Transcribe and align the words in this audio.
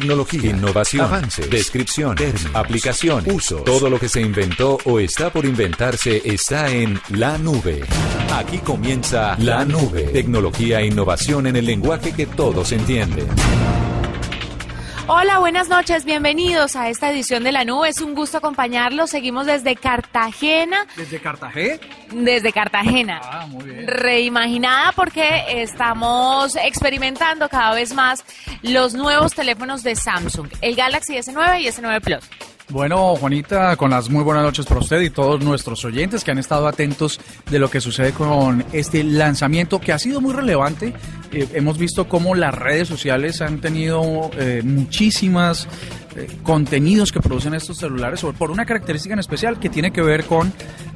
tecnología, 0.00 0.50
innovación, 0.50 1.06
avance, 1.06 1.46
descripción, 1.48 2.16
términos, 2.16 2.54
aplicación, 2.54 3.24
uso. 3.32 3.62
Todo 3.62 3.88
lo 3.88 3.98
que 3.98 4.10
se 4.10 4.20
inventó 4.20 4.76
o 4.84 5.00
está 5.00 5.32
por 5.32 5.46
inventarse 5.46 6.20
está 6.22 6.70
en 6.70 7.00
la 7.08 7.38
nube. 7.38 7.82
Aquí 8.30 8.58
comienza 8.58 9.38
la 9.38 9.64
nube. 9.64 10.02
Tecnología 10.12 10.80
e 10.80 10.88
innovación 10.88 11.46
en 11.46 11.56
el 11.56 11.64
lenguaje 11.64 12.12
que 12.12 12.26
todos 12.26 12.72
entienden. 12.72 13.26
Hola, 15.08 15.38
buenas 15.38 15.68
noches, 15.68 16.04
bienvenidos 16.04 16.74
a 16.74 16.88
esta 16.88 17.12
edición 17.12 17.44
de 17.44 17.52
La 17.52 17.64
Nube. 17.64 17.88
Es 17.88 18.00
un 18.00 18.16
gusto 18.16 18.38
acompañarlos. 18.38 19.10
Seguimos 19.10 19.46
desde 19.46 19.76
Cartagena. 19.76 20.84
¿Desde 20.96 21.20
Cartagena? 21.20 21.78
Desde 22.10 22.52
Cartagena. 22.52 23.20
Ah, 23.22 23.46
muy 23.46 23.66
bien. 23.66 23.86
Reimaginada 23.86 24.90
porque 24.90 25.44
estamos 25.62 26.56
experimentando 26.56 27.48
cada 27.48 27.72
vez 27.74 27.94
más 27.94 28.24
los 28.62 28.94
nuevos 28.94 29.32
teléfonos 29.32 29.84
de 29.84 29.94
Samsung, 29.94 30.48
el 30.60 30.74
Galaxy 30.74 31.14
S9 31.14 31.60
y 31.60 31.68
S9 31.68 32.00
Plus. 32.00 32.24
Bueno, 32.68 33.14
Juanita, 33.14 33.76
con 33.76 33.92
las 33.92 34.10
muy 34.10 34.24
buenas 34.24 34.42
noches 34.42 34.66
para 34.66 34.80
usted 34.80 35.00
y 35.00 35.10
todos 35.10 35.40
nuestros 35.42 35.84
oyentes 35.84 36.24
que 36.24 36.32
han 36.32 36.38
estado 36.38 36.66
atentos 36.66 37.20
de 37.48 37.60
lo 37.60 37.70
que 37.70 37.80
sucede 37.80 38.10
con 38.10 38.64
este 38.72 39.04
lanzamiento 39.04 39.80
que 39.80 39.92
ha 39.92 39.98
sido 40.00 40.20
muy 40.20 40.34
relevante. 40.34 40.92
Eh, 41.30 41.48
hemos 41.54 41.78
visto 41.78 42.08
cómo 42.08 42.34
las 42.34 42.52
redes 42.52 42.88
sociales 42.88 43.40
han 43.40 43.60
tenido 43.60 44.30
eh, 44.36 44.62
muchísimas 44.64 45.68
eh, 46.16 46.26
contenidos 46.42 47.12
que 47.12 47.20
producen 47.20 47.54
estos 47.54 47.78
celulares 47.78 48.24
por 48.36 48.50
una 48.50 48.66
característica 48.66 49.12
en 49.12 49.20
especial 49.20 49.60
que 49.60 49.68
tiene 49.68 49.92
que 49.92 50.02
ver 50.02 50.24
con 50.24 50.52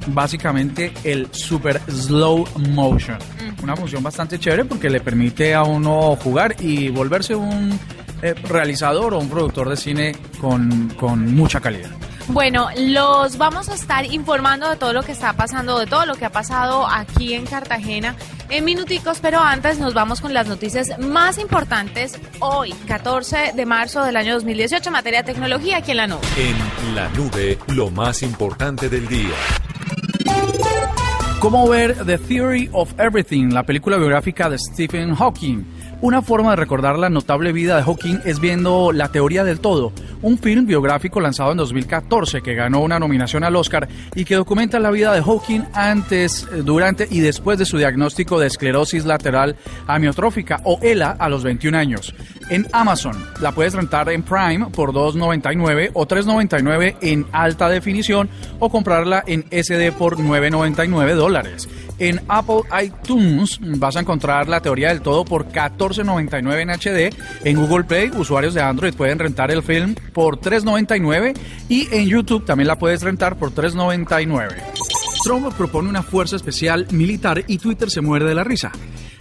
básicamente 0.07 0.91
el 1.05 1.29
super 1.31 1.79
slow 1.89 2.45
motion. 2.69 3.17
Una 3.63 3.77
función 3.77 4.03
bastante 4.03 4.37
chévere 4.39 4.65
porque 4.65 4.89
le 4.89 4.99
permite 4.99 5.53
a 5.53 5.63
uno 5.63 6.17
jugar 6.17 6.55
y 6.59 6.89
volverse 6.89 7.33
un 7.33 7.79
eh, 8.21 8.33
realizador 8.33 9.13
o 9.13 9.19
un 9.19 9.29
productor 9.29 9.69
de 9.69 9.77
cine 9.77 10.15
con, 10.39 10.89
con 10.97 11.33
mucha 11.33 11.59
calidad. 11.59 11.89
Bueno, 12.27 12.69
los 12.77 13.37
vamos 13.37 13.67
a 13.69 13.75
estar 13.75 14.05
informando 14.05 14.69
de 14.69 14.77
todo 14.77 14.93
lo 14.93 15.03
que 15.03 15.11
está 15.11 15.33
pasando, 15.33 15.77
de 15.79 15.87
todo 15.87 16.05
lo 16.05 16.15
que 16.15 16.25
ha 16.25 16.31
pasado 16.31 16.87
aquí 16.87 17.33
en 17.33 17.45
Cartagena 17.45 18.15
en 18.49 18.65
minuticos, 18.65 19.19
pero 19.21 19.39
antes 19.39 19.79
nos 19.79 19.93
vamos 19.93 20.21
con 20.21 20.33
las 20.33 20.47
noticias 20.47 20.97
más 20.99 21.37
importantes 21.37 22.19
hoy, 22.39 22.73
14 22.87 23.53
de 23.55 23.65
marzo 23.65 24.03
del 24.03 24.17
año 24.17 24.33
2018, 24.35 24.89
en 24.89 24.93
materia 24.93 25.23
de 25.23 25.33
tecnología 25.33 25.77
aquí 25.77 25.91
en 25.91 25.97
la 25.97 26.07
nube. 26.07 26.21
En 26.37 26.95
la 26.95 27.09
nube, 27.09 27.57
lo 27.67 27.89
más 27.89 28.21
importante 28.23 28.89
del 28.89 29.07
día. 29.07 29.35
¿Cómo 31.39 31.67
ver 31.67 32.05
The 32.05 32.17
Theory 32.17 32.69
of 32.71 32.93
Everything, 32.99 33.51
la 33.51 33.63
película 33.63 33.97
biográfica 33.97 34.49
de 34.49 34.59
Stephen 34.59 35.15
Hawking? 35.15 35.80
Una 36.01 36.23
forma 36.23 36.49
de 36.49 36.55
recordar 36.55 36.97
la 36.97 37.11
notable 37.11 37.51
vida 37.51 37.77
de 37.77 37.83
Hawking 37.83 38.21
es 38.25 38.39
viendo 38.39 38.91
La 38.91 39.11
Teoría 39.11 39.43
del 39.43 39.59
Todo, 39.59 39.93
un 40.23 40.39
film 40.39 40.65
biográfico 40.65 41.21
lanzado 41.21 41.51
en 41.51 41.59
2014 41.59 42.41
que 42.41 42.55
ganó 42.55 42.79
una 42.79 42.97
nominación 42.97 43.43
al 43.43 43.55
Oscar 43.55 43.87
y 44.15 44.25
que 44.25 44.33
documenta 44.33 44.79
la 44.79 44.89
vida 44.89 45.13
de 45.13 45.21
Hawking 45.21 45.61
antes, 45.73 46.47
eh, 46.51 46.63
durante 46.63 47.07
y 47.07 47.19
después 47.19 47.59
de 47.59 47.65
su 47.65 47.77
diagnóstico 47.77 48.39
de 48.39 48.47
esclerosis 48.47 49.05
lateral 49.05 49.55
amiotrófica 49.85 50.61
o 50.63 50.79
ELA 50.81 51.11
a 51.19 51.29
los 51.29 51.43
21 51.43 51.77
años. 51.77 52.15
En 52.49 52.65
Amazon 52.71 53.15
la 53.39 53.51
puedes 53.51 53.75
rentar 53.75 54.09
en 54.09 54.23
Prime 54.23 54.71
por 54.71 54.93
2.99 54.93 55.91
o 55.93 56.07
3.99 56.07 56.95
en 57.01 57.27
alta 57.31 57.69
definición 57.69 58.27
o 58.57 58.71
comprarla 58.71 59.23
en 59.27 59.45
SD 59.51 59.91
por 59.91 60.17
9.99 60.17 61.13
dólares. 61.13 61.69
En 62.01 62.19
Apple 62.29 62.63
iTunes 62.83 63.59
vas 63.77 63.95
a 63.95 63.99
encontrar 63.99 64.49
la 64.49 64.59
teoría 64.59 64.89
del 64.89 65.01
todo 65.01 65.23
por 65.23 65.49
14.99 65.91 66.61
en 66.61 66.69
HD. 66.69 67.15
En 67.43 67.57
Google 67.57 67.83
Play, 67.83 68.11
usuarios 68.15 68.53
de 68.53 68.61
Android 68.61 68.93
pueden 68.93 69.19
rentar 69.19 69.51
el 69.51 69.63
film 69.63 69.95
por 70.13 70.39
3.99 70.39 71.37
y 71.69 71.87
en 71.91 72.07
YouTube 72.07 72.45
también 72.45 72.67
la 72.67 72.77
puedes 72.77 73.01
rentar 73.01 73.37
por 73.37 73.53
3.99. 73.53 74.55
Trump 75.23 75.53
propone 75.55 75.89
una 75.89 76.01
fuerza 76.01 76.35
especial 76.35 76.87
militar 76.91 77.43
y 77.47 77.59
Twitter 77.59 77.91
se 77.91 78.01
muerde 78.01 78.29
de 78.29 78.35
la 78.35 78.43
risa. 78.43 78.71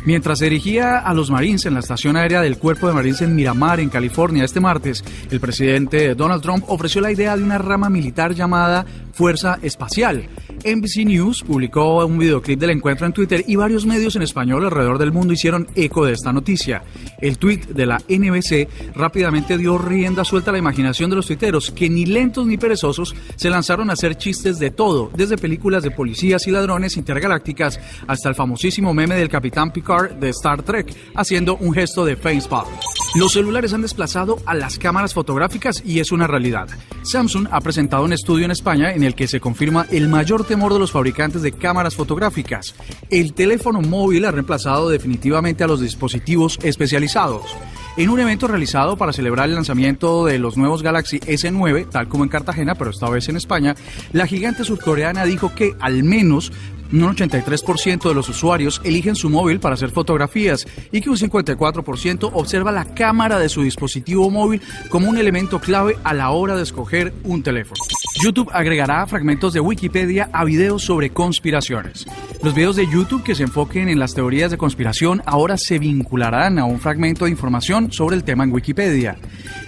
Mientras 0.07 0.39
se 0.39 0.47
dirigía 0.47 0.99
a 0.99 1.13
los 1.13 1.31
Marines 1.31 1.67
en 1.67 1.75
la 1.75 1.81
estación 1.81 2.17
aérea 2.17 2.41
del 2.41 2.57
Cuerpo 2.57 2.87
de 2.87 2.95
Marines 2.95 3.21
en 3.21 3.35
Miramar, 3.35 3.81
en 3.81 3.91
California, 3.91 4.45
este 4.45 4.59
martes, 4.59 5.05
el 5.31 5.41
presidente 5.41 6.15
Donald 6.15 6.43
Trump 6.43 6.65
ofreció 6.69 7.03
la 7.03 7.13
idea 7.13 7.37
de 7.37 7.43
una 7.43 7.59
rama 7.59 7.91
militar 7.91 8.35
llamada 8.35 8.87
Fuerza 9.13 9.59
Espacial. 9.63 10.29
NBC 10.65 11.07
News 11.07 11.43
publicó 11.43 12.05
un 12.05 12.19
videoclip 12.19 12.61
del 12.61 12.71
encuentro 12.71 13.07
en 13.07 13.13
Twitter 13.13 13.45
y 13.47 13.57
varios 13.57 13.87
medios 13.87 14.17
en 14.17 14.23
español 14.23 14.65
alrededor 14.65 14.99
del 14.99 15.13
mundo 15.13 15.33
hicieron 15.33 15.67
eco 15.75 16.05
de 16.05 16.13
esta 16.13 16.33
noticia. 16.33 16.83
El 17.21 17.39
tweet 17.39 17.67
de 17.69 17.87
la 17.87 17.99
NBC 18.09 18.69
rápidamente 18.95 19.57
dio 19.57 19.79
rienda 19.79 20.25
suelta 20.25 20.51
a 20.51 20.53
la 20.53 20.59
imaginación 20.59 21.11
de 21.11 21.17
los 21.17 21.27
tuiteros, 21.27 21.71
que 21.71 21.89
ni 21.89 22.05
lentos 22.05 22.47
ni 22.47 22.59
perezosos 22.59 23.15
se 23.37 23.51
lanzaron 23.51 23.91
a 23.91 23.95
hacer 23.95 24.17
chistes 24.17 24.59
de 24.59 24.71
todo, 24.71 25.11
desde 25.17 25.39
películas 25.39 25.83
de 25.83 25.91
policías 25.91 26.47
y 26.47 26.51
ladrones 26.51 26.97
intergalácticas 26.97 27.81
hasta 28.07 28.29
el 28.29 28.35
famosísimo 28.35 28.93
meme 28.93 29.17
del 29.17 29.29
Capitán 29.29 29.73
Picard 29.73 30.13
de 30.13 30.29
Star 30.31 30.63
Trek, 30.63 30.95
haciendo 31.15 31.57
un 31.57 31.73
gesto 31.73 32.05
de 32.05 32.17
facepalm. 32.17 32.69
Los 33.17 33.33
celulares 33.33 33.73
han 33.73 33.83
desplazado 33.83 34.39
a 34.47 34.55
las 34.55 34.79
cámaras 34.79 35.15
fotográficas 35.15 35.83
y 35.85 35.99
es 35.99 36.13
una 36.13 36.29
realidad. 36.29 36.69
Samsung 37.03 37.49
ha 37.51 37.61
presentado 37.61 38.05
un 38.05 38.13
estudio 38.13 38.45
en 38.45 38.53
España 38.53 38.93
en 38.93 39.03
el 39.03 39.17
que 39.17 39.27
se 39.27 39.41
confirma 39.41 39.87
el 39.91 40.09
mayor 40.09 40.45
temor 40.45 40.73
de 40.73 40.79
los 40.79 40.93
fabricantes 40.93 41.43
de 41.43 41.51
cámaras 41.51 41.97
fotográficas. 41.97 42.77
El 43.11 43.35
teléfono 43.35 43.81
móvil 43.81 44.25
ha 44.27 44.31
reemplazado 44.31 44.89
definitivamente 44.89 45.65
a 45.65 45.67
los 45.67 45.81
dispositivos 45.81 46.61
especializados. 46.63 47.57
En 47.97 48.11
un 48.11 48.21
evento 48.21 48.47
realizado 48.47 48.97
para 48.97 49.13
celebrar 49.13 49.49
el 49.49 49.57
lanzamiento 49.57 50.25
de 50.27 50.39
los 50.39 50.57
nuevos 50.57 50.85
Galaxy 50.85 51.19
S9, 51.19 51.89
tal 51.91 52.09
como 52.09 52.23
en 52.23 52.31
Cartagena, 52.31 52.77
pero 52.77 52.91
esta 52.91 53.11
vez 53.11 53.29
en 53.29 53.37
España, 53.37 53.75
la 54.13 54.29
gigante 54.29 54.63
surcoreana 54.63 55.25
dijo 55.25 55.53
que 55.53 55.75
al 55.81 56.05
menos 56.05 56.53
un 56.93 57.15
83% 57.15 58.09
de 58.09 58.15
los 58.15 58.29
usuarios 58.29 58.81
eligen 58.85 59.15
su 59.15 59.31
móvil 59.31 59.61
para 59.61 59.75
hacer 59.75 59.91
fotografías 59.91 60.67
y 60.93 61.01
que 61.01 61.11
un 61.11 61.17
54% 61.17 62.31
observa 62.33 62.73
la 62.73 62.85
cámara 62.85 63.39
de 63.39 63.49
su 63.49 63.63
dispositivo 63.63 64.31
móvil 64.31 64.61
como 64.89 65.09
un 65.09 65.19
elemento 65.19 65.61
clave 65.61 65.97
a 66.05 66.15
la 66.15 66.31
hora 66.31 66.57
de 66.57 66.63
escoger 66.63 67.13
un 67.25 67.43
teléfono. 67.43 67.81
YouTube 68.23 68.51
agregará 68.53 69.07
fragmentos 69.07 69.53
de 69.53 69.61
Wikipedia 69.61 70.29
a 70.33 70.45
videos 70.45 70.83
sobre 70.83 71.11
conspiraciones. 71.11 72.07
Los 72.43 72.55
videos 72.55 72.77
de 72.77 72.87
YouTube 72.87 73.23
que 73.23 73.35
se 73.35 73.45
enfoquen 73.45 73.89
en 73.89 73.99
las 73.99 74.15
teorías 74.15 74.51
de 74.51 74.59
conspiración 74.59 75.23
ahora 75.27 75.57
se 75.57 75.79
vincularán 75.79 76.59
a 76.59 76.65
un 76.65 76.81
fragmento 76.81 77.25
de 77.25 77.31
información 77.31 77.93
sobre 77.93 78.17
el 78.17 78.25
tema 78.25 78.45
en 78.45 78.53
Wikipedia. 78.53 79.17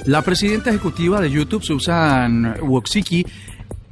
La 0.05 0.23
presidenta 0.23 0.71
ejecutiva 0.71 1.21
de 1.21 1.31
YouTube, 1.31 1.63
Susan 1.63 2.57
Wojcicki, 2.61 3.25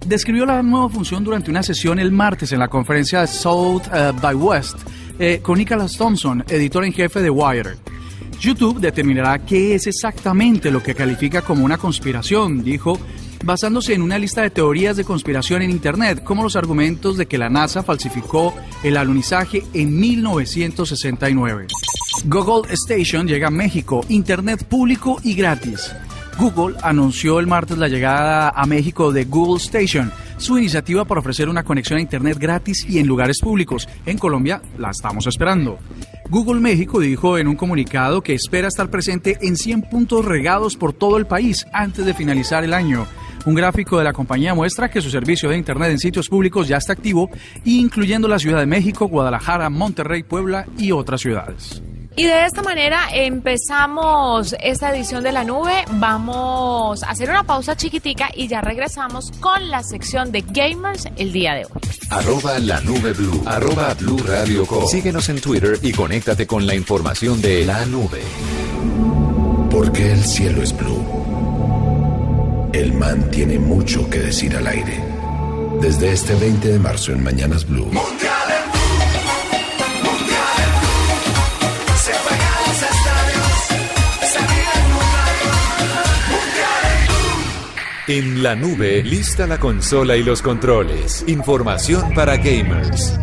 describió 0.06 0.46
la 0.46 0.62
nueva 0.62 0.88
función 0.88 1.24
durante 1.24 1.50
una 1.50 1.62
sesión 1.62 1.98
el 1.98 2.12
martes 2.12 2.52
en 2.52 2.58
la 2.58 2.68
conferencia 2.68 3.26
South 3.26 3.82
eh, 3.92 4.12
by 4.20 4.34
West 4.34 4.78
eh, 5.18 5.40
con 5.42 5.58
Nicholas 5.58 5.96
Thompson, 5.96 6.44
editor 6.48 6.84
en 6.84 6.92
jefe 6.92 7.20
de 7.20 7.30
Wired. 7.30 7.76
YouTube 8.40 8.80
determinará 8.80 9.38
qué 9.40 9.74
es 9.74 9.86
exactamente 9.86 10.70
lo 10.70 10.82
que 10.82 10.94
califica 10.94 11.42
como 11.42 11.64
una 11.64 11.76
conspiración, 11.76 12.64
dijo, 12.64 12.98
basándose 13.44 13.92
en 13.92 14.02
una 14.02 14.18
lista 14.18 14.42
de 14.42 14.50
teorías 14.50 14.96
de 14.96 15.04
conspiración 15.04 15.60
en 15.60 15.70
Internet, 15.70 16.24
como 16.24 16.42
los 16.42 16.56
argumentos 16.56 17.18
de 17.18 17.26
que 17.26 17.36
la 17.36 17.50
NASA 17.50 17.82
falsificó 17.82 18.54
el 18.82 18.96
alunizaje 18.96 19.62
en 19.74 19.98
1969. 19.98 21.66
Google 22.24 22.72
Station 22.72 23.28
llega 23.28 23.48
a 23.48 23.50
México, 23.50 24.04
Internet 24.08 24.64
público 24.64 25.20
y 25.22 25.34
gratis. 25.34 25.92
Google 26.38 26.76
anunció 26.82 27.38
el 27.38 27.46
martes 27.46 27.78
la 27.78 27.88
llegada 27.88 28.48
a 28.48 28.66
México 28.66 29.12
de 29.12 29.24
Google 29.24 29.58
Station, 29.62 30.10
su 30.38 30.58
iniciativa 30.58 31.04
para 31.04 31.20
ofrecer 31.20 31.48
una 31.48 31.64
conexión 31.64 31.98
a 31.98 32.02
Internet 32.02 32.38
gratis 32.38 32.86
y 32.88 32.98
en 32.98 33.06
lugares 33.06 33.40
públicos. 33.40 33.88
En 34.06 34.18
Colombia 34.18 34.62
la 34.78 34.90
estamos 34.90 35.26
esperando. 35.26 35.78
Google 36.30 36.60
México 36.60 37.00
dijo 37.00 37.38
en 37.38 37.48
un 37.48 37.56
comunicado 37.56 38.22
que 38.22 38.34
espera 38.34 38.68
estar 38.68 38.88
presente 38.88 39.38
en 39.42 39.56
100 39.56 39.82
puntos 39.82 40.24
regados 40.24 40.76
por 40.76 40.92
todo 40.92 41.16
el 41.16 41.26
país 41.26 41.66
antes 41.72 42.06
de 42.06 42.14
finalizar 42.14 42.64
el 42.64 42.72
año. 42.72 43.06
Un 43.46 43.54
gráfico 43.54 43.98
de 43.98 44.04
la 44.04 44.12
compañía 44.12 44.54
muestra 44.54 44.90
que 44.90 45.00
su 45.00 45.10
servicio 45.10 45.48
de 45.48 45.56
Internet 45.56 45.90
en 45.90 45.98
sitios 45.98 46.28
públicos 46.28 46.68
ya 46.68 46.76
está 46.76 46.92
activo, 46.92 47.30
incluyendo 47.64 48.28
la 48.28 48.38
Ciudad 48.38 48.60
de 48.60 48.66
México, 48.66 49.08
Guadalajara, 49.08 49.70
Monterrey, 49.70 50.22
Puebla 50.22 50.66
y 50.78 50.92
otras 50.92 51.22
ciudades. 51.22 51.82
Y 52.16 52.24
de 52.24 52.44
esta 52.44 52.62
manera 52.62 53.08
empezamos 53.12 54.54
esta 54.60 54.94
edición 54.94 55.22
de 55.22 55.32
la 55.32 55.44
nube. 55.44 55.84
Vamos 55.92 57.02
a 57.02 57.10
hacer 57.10 57.30
una 57.30 57.44
pausa 57.44 57.76
chiquitica 57.76 58.28
y 58.34 58.48
ya 58.48 58.60
regresamos 58.60 59.30
con 59.40 59.70
la 59.70 59.82
sección 59.82 60.32
de 60.32 60.42
gamers 60.42 61.08
el 61.16 61.32
día 61.32 61.54
de 61.54 61.64
hoy. 61.64 61.80
Arroba 62.10 62.58
la 62.58 62.80
nube 62.80 63.12
blue. 63.12 63.42
Arroba 63.46 63.94
blue 63.94 64.18
radio 64.26 64.66
Síguenos 64.88 65.28
en 65.28 65.40
Twitter 65.40 65.78
y 65.82 65.92
conéctate 65.92 66.46
con 66.46 66.66
la 66.66 66.74
información 66.74 67.40
de 67.40 67.64
la 67.64 67.86
nube. 67.86 68.20
Porque 69.70 70.12
el 70.12 70.24
cielo 70.24 70.62
es 70.62 70.76
blue. 70.76 72.70
El 72.72 72.92
man 72.92 73.30
tiene 73.30 73.58
mucho 73.58 74.10
que 74.10 74.18
decir 74.18 74.56
al 74.56 74.66
aire. 74.66 75.02
Desde 75.80 76.12
este 76.12 76.34
20 76.34 76.68
de 76.68 76.78
marzo 76.78 77.12
en 77.12 77.22
Mañanas 77.22 77.66
Blue. 77.66 77.90
En 88.12 88.42
la 88.42 88.56
nube, 88.56 89.04
lista 89.04 89.46
la 89.46 89.60
consola 89.60 90.16
y 90.16 90.24
los 90.24 90.42
controles. 90.42 91.22
Información 91.28 92.12
para 92.12 92.36
gamers. 92.38 93.16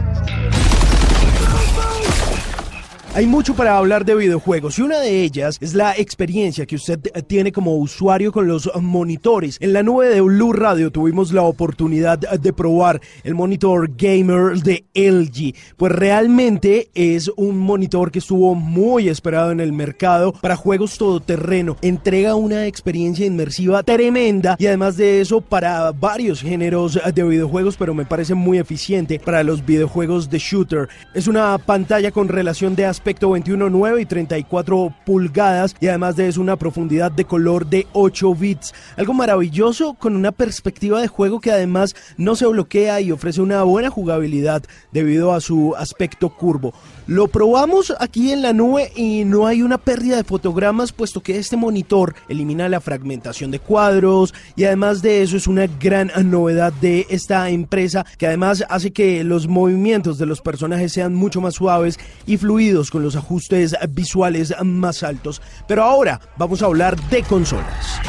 Hay 3.18 3.26
mucho 3.26 3.56
para 3.56 3.80
hablar 3.80 4.06
de 4.06 4.14
videojuegos 4.14 4.78
y 4.78 4.84
una 4.84 5.00
de 5.00 5.24
ellas 5.24 5.58
es 5.60 5.74
la 5.74 5.98
experiencia 5.98 6.68
que 6.68 6.76
usted 6.76 7.00
tiene 7.26 7.52
como 7.52 7.76
usuario 7.76 8.32
con 8.32 8.48
los 8.48 8.70
monitores. 8.80 9.58
En 9.60 9.74
la 9.74 9.82
nube 9.82 10.10
de 10.10 10.22
Blue 10.22 10.54
Radio 10.54 10.92
tuvimos 10.92 11.32
la 11.32 11.42
oportunidad 11.42 12.20
de 12.20 12.54
probar 12.54 13.02
el 13.24 13.34
monitor 13.34 13.90
gamer 13.98 14.62
de 14.62 14.86
LG. 14.94 15.56
Pues 15.78 15.94
realmente 15.94 16.92
es 16.94 17.32
un 17.38 17.58
monitor 17.58 18.12
que 18.12 18.20
estuvo 18.20 18.54
muy 18.54 19.10
esperado 19.10 19.50
en 19.50 19.62
el 19.62 19.74
mercado 19.74 20.32
para 20.34 20.56
juegos 20.56 21.00
todoterreno. 21.00 21.76
Entrega 21.82 22.36
una 22.36 22.68
experiencia 22.68 23.26
inmersiva 23.26 23.82
tremenda 23.82 24.58
y 24.60 24.68
además 24.68 24.96
de 24.96 25.22
eso 25.22 25.42
para 25.42 25.92
varios 25.92 26.44
géneros 26.44 27.00
de 27.12 27.24
videojuegos, 27.24 27.78
pero 27.78 27.96
me 27.96 28.06
parece 28.06 28.36
muy 28.36 28.60
eficiente 28.60 29.20
para 29.20 29.42
los 29.44 29.66
videojuegos 29.66 30.30
de 30.30 30.38
shooter. 30.38 30.88
Es 31.16 31.26
una 31.26 31.58
pantalla 31.58 32.12
con 32.12 32.28
relación 32.28 32.76
de 32.76 32.86
aspecto 32.86 33.07
aspecto 33.08 33.30
21.9 33.30 34.02
y 34.02 34.06
34 34.06 34.94
pulgadas 35.06 35.74
y 35.80 35.88
además 35.88 36.18
de 36.18 36.28
eso 36.28 36.42
una 36.42 36.58
profundidad 36.58 37.10
de 37.10 37.24
color 37.24 37.66
de 37.66 37.88
8 37.94 38.36
bits. 38.36 38.74
Algo 38.98 39.14
maravilloso 39.14 39.94
con 39.94 40.18
una 40.18 40.34
perspectiva 40.34 41.00
de 41.00 41.08
juego 41.08 41.40
que 41.40 41.54
además 41.54 41.96
no 42.18 42.36
se 42.36 42.48
bloquea 42.48 43.00
y 43.00 43.14
ofrece 43.14 43.40
una 43.40 43.64
buena 43.64 43.90
jugabilidad 43.90 44.62
debido 44.92 45.32
a 45.32 45.40
su 45.40 45.74
aspecto 45.78 46.36
curvo. 46.36 46.74
Lo 47.08 47.30
probamos 47.30 47.94
aquí 48.02 48.34
en 48.34 48.42
la 48.42 48.52
nube 48.52 48.92
y 48.94 49.24
no 49.24 49.48
hay 49.48 49.62
una 49.62 49.78
pérdida 49.78 50.18
de 50.18 50.26
fotogramas 50.26 50.92
puesto 50.92 51.22
que 51.22 51.38
este 51.38 51.56
monitor 51.56 52.14
elimina 52.28 52.68
la 52.68 52.82
fragmentación 52.82 53.50
de 53.50 53.60
cuadros 53.60 54.34
y 54.58 54.66
además 54.66 55.02
de 55.02 55.22
eso 55.22 55.38
es 55.38 55.48
una 55.48 55.68
gran 55.68 56.12
novedad 56.30 56.74
de 56.74 57.08
esta 57.10 57.50
empresa 57.50 58.06
que 58.18 58.28
además 58.28 58.66
hace 58.68 58.92
que 58.92 59.24
los 59.24 59.48
movimientos 59.48 60.18
de 60.18 60.26
los 60.26 60.42
personajes 60.42 60.92
sean 60.92 61.16
mucho 61.16 61.40
más 61.40 61.54
suaves 61.54 61.98
y 62.26 62.36
fluidos 62.36 62.92
con 62.92 63.04
los 63.04 63.16
ajustes 63.16 63.74
visuales 63.92 64.54
más 64.66 65.02
altos. 65.02 65.42
Pero 65.66 65.86
ahora 65.86 66.20
vamos 66.38 66.62
a 66.62 66.66
hablar 66.66 67.00
de 67.10 67.24
consolas. 67.24 68.02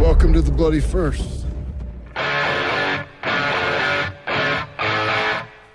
Welcome 0.00 0.32
to 0.32 0.42
the 0.42 0.50
bloody 0.50 0.80
first. 0.80 1.43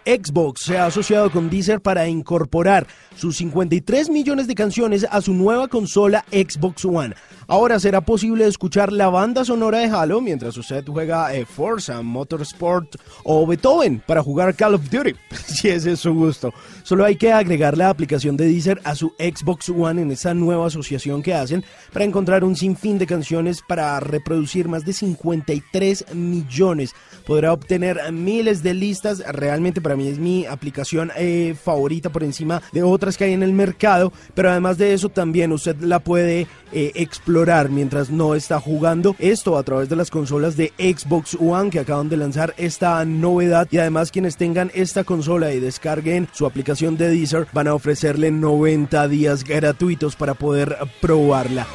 Xbox 0.09 0.61
se 0.63 0.75
ha 0.75 0.87
asociado 0.87 1.29
con 1.29 1.51
Deezer 1.51 1.81
para 1.81 2.07
incorporar 2.07 2.87
sus 3.15 3.37
53 3.37 4.09
millones 4.09 4.47
de 4.47 4.55
canciones 4.55 5.05
a 5.07 5.21
su 5.21 5.35
nueva 5.35 5.67
consola 5.67 6.25
Xbox 6.31 6.83
One. 6.83 7.13
Ahora 7.47 7.79
será 7.79 8.01
posible 8.01 8.47
escuchar 8.47 8.91
la 8.91 9.09
banda 9.09 9.43
sonora 9.43 9.79
de 9.79 9.85
Halo 9.85 10.21
mientras 10.21 10.55
usted 10.57 10.83
juega 10.87 11.33
eh, 11.33 11.45
Forza, 11.45 12.01
Motorsport 12.01 12.95
o 13.23 13.45
Beethoven 13.45 14.01
para 14.05 14.23
jugar 14.23 14.55
Call 14.55 14.75
of 14.75 14.89
Duty, 14.89 15.15
si 15.45 15.69
ese 15.69 15.91
es 15.91 15.99
su 15.99 16.13
gusto. 16.13 16.53
Solo 16.83 17.05
hay 17.05 17.15
que 17.15 17.31
agregar 17.31 17.77
la 17.77 17.89
aplicación 17.89 18.37
de 18.37 18.45
Deezer 18.45 18.79
a 18.83 18.95
su 18.95 19.13
Xbox 19.19 19.69
One 19.69 20.01
en 20.01 20.11
esa 20.11 20.33
nueva 20.33 20.67
asociación 20.67 21.21
que 21.21 21.33
hacen 21.33 21.63
para 21.91 22.05
encontrar 22.05 22.43
un 22.43 22.55
sinfín 22.55 22.97
de 22.97 23.07
canciones 23.07 23.61
para 23.67 23.99
reproducir 23.99 24.67
más 24.67 24.85
de 24.85 24.93
53 24.93 26.15
millones. 26.15 26.93
Podrá 27.25 27.53
obtener 27.53 28.11
miles 28.11 28.63
de 28.63 28.73
listas. 28.73 29.23
Realmente 29.27 29.81
para 29.81 29.98
es 30.07 30.19
mi 30.19 30.45
aplicación 30.45 31.11
eh, 31.15 31.55
favorita 31.61 32.09
por 32.09 32.23
encima 32.23 32.61
de 32.71 32.83
otras 32.83 33.17
que 33.17 33.25
hay 33.25 33.33
en 33.33 33.43
el 33.43 33.53
mercado. 33.53 34.13
Pero 34.33 34.51
además 34.51 34.77
de 34.77 34.93
eso 34.93 35.09
también 35.09 35.51
usted 35.51 35.77
la 35.81 35.99
puede 35.99 36.47
eh, 36.71 36.91
explorar 36.95 37.69
mientras 37.69 38.09
no 38.09 38.35
está 38.35 38.59
jugando. 38.59 39.15
Esto 39.19 39.57
a 39.57 39.63
través 39.63 39.89
de 39.89 39.95
las 39.95 40.11
consolas 40.11 40.55
de 40.55 40.73
Xbox 40.77 41.37
One 41.39 41.69
que 41.69 41.79
acaban 41.79 42.09
de 42.09 42.17
lanzar 42.17 42.53
esta 42.57 43.03
novedad. 43.05 43.67
Y 43.71 43.77
además 43.77 44.11
quienes 44.11 44.37
tengan 44.37 44.71
esta 44.73 45.03
consola 45.03 45.53
y 45.53 45.59
descarguen 45.59 46.27
su 46.31 46.45
aplicación 46.45 46.97
de 46.97 47.09
Deezer 47.09 47.47
van 47.53 47.67
a 47.67 47.73
ofrecerle 47.73 48.31
90 48.31 49.07
días 49.07 49.43
gratuitos 49.43 50.15
para 50.15 50.33
poder 50.33 50.77
probarla. 51.01 51.67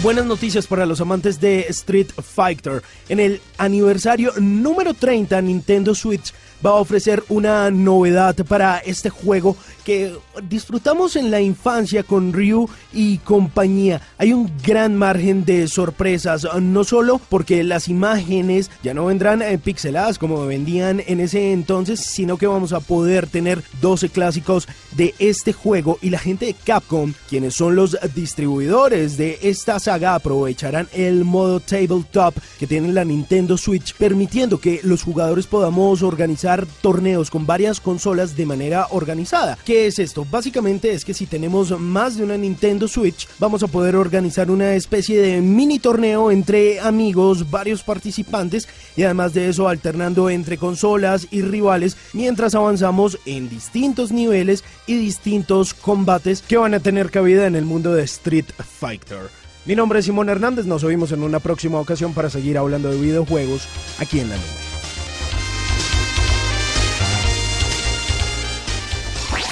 Buenas 0.00 0.26
noticias 0.26 0.68
para 0.68 0.86
los 0.86 1.00
amantes 1.00 1.40
de 1.40 1.62
Street 1.70 2.06
Fighter. 2.22 2.84
En 3.08 3.18
el 3.18 3.40
aniversario 3.56 4.32
número 4.38 4.94
30 4.94 5.42
Nintendo 5.42 5.92
Switch 5.92 6.32
va 6.64 6.70
a 6.70 6.74
ofrecer 6.74 7.22
una 7.28 7.70
novedad 7.70 8.36
para 8.46 8.78
este 8.78 9.10
juego 9.10 9.56
que 9.84 10.14
disfrutamos 10.42 11.16
en 11.16 11.30
la 11.30 11.40
infancia 11.40 12.02
con 12.02 12.32
Ryu 12.32 12.68
y 12.92 13.18
compañía. 13.18 14.02
Hay 14.18 14.32
un 14.32 14.50
gran 14.62 14.96
margen 14.96 15.44
de 15.44 15.66
sorpresas, 15.68 16.46
no 16.60 16.84
solo 16.84 17.20
porque 17.28 17.64
las 17.64 17.88
imágenes 17.88 18.70
ya 18.82 18.92
no 18.92 19.06
vendrán 19.06 19.40
eh, 19.40 19.58
pixeladas 19.58 20.18
como 20.18 20.44
vendían 20.46 21.02
en 21.06 21.20
ese 21.20 21.52
entonces, 21.52 22.00
sino 22.00 22.36
que 22.36 22.46
vamos 22.46 22.72
a 22.72 22.80
poder 22.80 23.26
tener 23.26 23.62
12 23.80 24.10
clásicos 24.10 24.68
de 24.92 25.14
este 25.18 25.52
juego 25.52 25.98
y 26.02 26.10
la 26.10 26.18
gente 26.18 26.46
de 26.46 26.54
Capcom, 26.54 27.14
quienes 27.28 27.54
son 27.54 27.76
los 27.76 27.96
distribuidores 28.14 29.16
de 29.16 29.38
esta 29.42 29.78
saga, 29.78 30.14
aprovecharán 30.14 30.88
el 30.92 31.24
modo 31.24 31.60
tabletop 31.60 32.34
que 32.58 32.66
tiene 32.66 32.92
la 32.92 33.04
Nintendo 33.04 33.56
Switch, 33.56 33.94
permitiendo 33.94 34.58
que 34.58 34.80
los 34.82 35.02
jugadores 35.02 35.46
podamos 35.46 36.02
organizar 36.02 36.47
torneos 36.80 37.30
con 37.30 37.46
varias 37.46 37.80
consolas 37.80 38.36
de 38.36 38.46
manera 38.46 38.86
organizada. 38.90 39.58
¿Qué 39.64 39.86
es 39.86 39.98
esto? 39.98 40.26
Básicamente 40.30 40.92
es 40.92 41.04
que 41.04 41.14
si 41.14 41.26
tenemos 41.26 41.78
más 41.78 42.16
de 42.16 42.24
una 42.24 42.36
Nintendo 42.36 42.88
Switch, 42.88 43.28
vamos 43.38 43.62
a 43.62 43.66
poder 43.66 43.96
organizar 43.96 44.50
una 44.50 44.74
especie 44.74 45.20
de 45.20 45.40
mini 45.40 45.78
torneo 45.78 46.30
entre 46.30 46.80
amigos, 46.80 47.50
varios 47.50 47.82
participantes 47.82 48.68
y 48.96 49.02
además 49.02 49.34
de 49.34 49.48
eso 49.48 49.68
alternando 49.68 50.30
entre 50.30 50.56
consolas 50.58 51.28
y 51.30 51.42
rivales 51.42 51.96
mientras 52.12 52.54
avanzamos 52.54 53.18
en 53.26 53.48
distintos 53.48 54.12
niveles 54.12 54.64
y 54.86 54.96
distintos 54.96 55.74
combates 55.74 56.42
que 56.42 56.56
van 56.56 56.74
a 56.74 56.80
tener 56.80 57.10
cabida 57.10 57.46
en 57.46 57.56
el 57.56 57.64
mundo 57.64 57.94
de 57.94 58.04
Street 58.04 58.46
Fighter. 58.80 59.30
Mi 59.66 59.76
nombre 59.76 59.98
es 59.98 60.06
Simón 60.06 60.30
Hernández, 60.30 60.64
nos 60.64 60.82
oímos 60.82 61.12
en 61.12 61.22
una 61.22 61.40
próxima 61.40 61.78
ocasión 61.78 62.14
para 62.14 62.30
seguir 62.30 62.56
hablando 62.56 62.90
de 62.90 62.98
videojuegos 62.98 63.68
aquí 63.98 64.20
en 64.20 64.30
la 64.30 64.36
nube. 64.36 64.67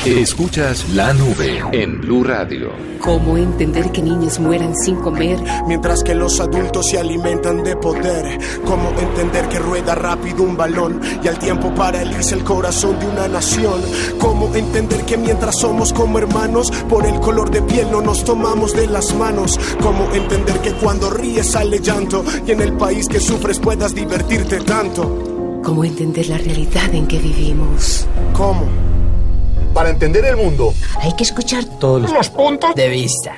Escuchas 0.06 0.88
la 0.90 1.12
nube 1.12 1.60
en 1.72 2.00
Blue 2.00 2.22
Radio. 2.22 2.70
¿Cómo 3.00 3.36
entender 3.36 3.90
que 3.90 4.00
niñas 4.00 4.38
mueran 4.38 4.72
sin 4.76 4.94
comer? 5.00 5.36
Mientras 5.66 6.04
que 6.04 6.14
los 6.14 6.38
adultos 6.38 6.90
se 6.90 6.98
alimentan 6.98 7.64
de 7.64 7.74
poder. 7.74 8.38
¿Cómo 8.64 8.90
entender 8.90 9.48
que 9.48 9.58
rueda 9.58 9.96
rápido 9.96 10.44
un 10.44 10.56
balón 10.56 11.00
y 11.24 11.26
al 11.26 11.40
tiempo 11.40 11.74
paraliza 11.74 12.36
el 12.36 12.44
corazón 12.44 13.00
de 13.00 13.06
una 13.08 13.26
nación? 13.26 13.82
¿Cómo 14.18 14.54
entender 14.54 15.04
que 15.04 15.16
mientras 15.16 15.58
somos 15.58 15.92
como 15.92 16.18
hermanos, 16.18 16.70
por 16.88 17.04
el 17.04 17.18
color 17.18 17.50
de 17.50 17.62
piel 17.62 17.90
no 17.90 18.00
nos 18.00 18.22
tomamos 18.22 18.74
de 18.74 18.86
las 18.86 19.12
manos? 19.12 19.58
¿Cómo 19.82 20.08
entender 20.14 20.60
que 20.60 20.72
cuando 20.74 21.10
ríes 21.10 21.50
sale 21.50 21.80
llanto 21.80 22.24
y 22.46 22.52
en 22.52 22.60
el 22.60 22.74
país 22.74 23.08
que 23.08 23.18
sufres 23.18 23.58
puedas 23.58 23.92
divertirte 23.92 24.60
tanto? 24.60 25.60
¿Cómo 25.64 25.82
entender 25.82 26.28
la 26.28 26.38
realidad 26.38 26.94
en 26.94 27.08
que 27.08 27.18
vivimos? 27.18 28.06
¿Cómo? 28.32 28.85
Para 29.76 29.90
entender 29.90 30.24
el 30.24 30.38
mundo 30.38 30.72
hay 31.02 31.14
que 31.16 31.24
escuchar 31.24 31.62
todos 31.78 32.10
los 32.10 32.30
puntos 32.30 32.74
de 32.74 32.88
vista. 32.88 33.36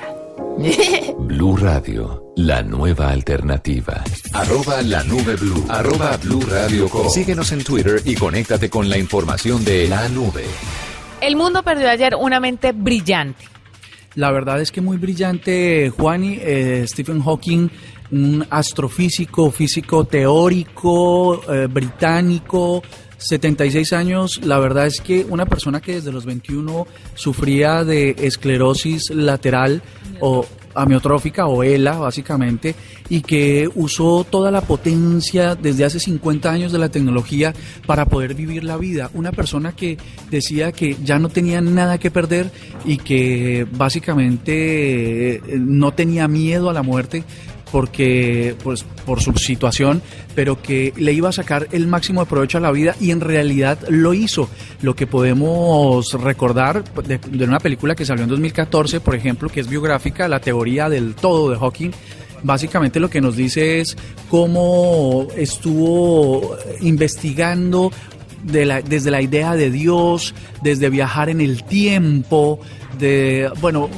Blue 1.19 1.57
Radio, 1.57 2.31
la 2.37 2.63
nueva 2.63 3.09
alternativa. 3.09 4.01
Arroba 4.31 4.81
la 4.81 5.03
nube 5.03 5.35
blue. 5.35 5.65
Arroba 5.67 6.15
blue 6.15 6.39
radio 6.49 6.87
Síguenos 7.09 7.51
en 7.51 7.61
Twitter 7.61 8.01
y 8.05 8.15
conéctate 8.15 8.69
con 8.69 8.89
la 8.89 8.97
información 8.97 9.65
de 9.65 9.89
la 9.89 10.07
nube. 10.07 10.45
El 11.19 11.35
mundo 11.35 11.61
perdió 11.61 11.89
ayer 11.89 12.15
una 12.15 12.39
mente 12.39 12.71
brillante. 12.71 13.43
La 14.15 14.31
verdad 14.31 14.61
es 14.61 14.71
que 14.71 14.79
muy 14.79 14.95
brillante, 14.95 15.89
Juani, 15.89 16.37
eh, 16.39 16.85
Stephen 16.87 17.21
Hawking, 17.21 17.67
un 18.11 18.47
astrofísico, 18.49 19.51
físico 19.51 20.05
teórico, 20.05 21.41
eh, 21.53 21.67
británico, 21.69 22.81
76 23.19 23.93
años, 23.93 24.41
la 24.43 24.59
verdad 24.59 24.87
es 24.87 25.01
que 25.01 25.25
una 25.29 25.45
persona 25.45 25.81
que 25.81 25.95
desde 25.95 26.11
los 26.11 26.25
21 26.25 26.87
sufría 27.15 27.83
de 27.83 28.15
esclerosis 28.17 29.11
lateral 29.11 29.81
o 30.21 30.45
amiotrófica 30.73 31.47
o 31.47 31.63
ELA 31.63 31.97
básicamente 31.97 32.75
y 33.09 33.21
que 33.21 33.69
usó 33.75 34.23
toda 34.23 34.51
la 34.51 34.61
potencia 34.61 35.55
desde 35.55 35.85
hace 35.85 35.99
50 35.99 36.49
años 36.49 36.71
de 36.71 36.79
la 36.79 36.89
tecnología 36.89 37.53
para 37.85 38.05
poder 38.05 38.35
vivir 38.35 38.63
la 38.63 38.77
vida. 38.77 39.09
Una 39.13 39.31
persona 39.31 39.75
que 39.75 39.97
decía 40.29 40.71
que 40.71 40.95
ya 41.03 41.19
no 41.19 41.29
tenía 41.29 41.59
nada 41.61 41.97
que 41.97 42.11
perder 42.11 42.51
y 42.85 42.97
que 42.97 43.67
básicamente 43.71 45.35
eh, 45.35 45.41
no 45.59 45.91
tenía 45.91 46.27
miedo 46.27 46.69
a 46.69 46.73
la 46.73 46.83
muerte 46.83 47.23
porque 47.71 48.55
pues 48.63 48.83
por 49.05 49.21
su 49.21 49.33
situación, 49.33 50.01
pero 50.35 50.61
que 50.61 50.93
le 50.97 51.13
iba 51.13 51.29
a 51.29 51.33
sacar 51.33 51.67
el 51.71 51.87
máximo 51.87 52.21
de 52.21 52.27
provecho 52.29 52.57
a 52.57 52.61
la 52.61 52.71
vida 52.71 52.95
y 52.99 53.11
en 53.11 53.21
realidad 53.21 53.79
lo 53.89 54.13
hizo. 54.13 54.49
Lo 54.81 54.95
que 54.95 55.07
podemos 55.07 56.13
recordar 56.13 56.83
de, 57.03 57.43
una 57.43 57.59
película 57.59 57.95
que 57.95 58.05
salió 58.05 58.23
en 58.23 58.29
2014, 58.29 58.99
por 58.99 59.15
ejemplo, 59.15 59.49
que 59.49 59.59
es 59.59 59.67
biográfica, 59.67 60.27
La 60.27 60.39
teoría 60.39 60.89
del 60.89 61.15
todo 61.15 61.49
de 61.49 61.57
Hawking, 61.57 61.91
básicamente 62.43 62.99
lo 62.99 63.09
que 63.09 63.21
nos 63.21 63.35
dice 63.35 63.81
es 63.81 63.97
cómo 64.29 65.27
estuvo 65.35 66.55
investigando 66.81 67.91
desde 68.43 69.11
la 69.11 69.21
idea 69.21 69.55
de 69.55 69.69
Dios, 69.69 70.33
desde 70.63 70.89
viajar 70.89 71.29
en 71.29 71.41
el 71.41 71.63
tiempo, 71.63 72.59
de, 72.97 73.51
bueno, 73.59 73.89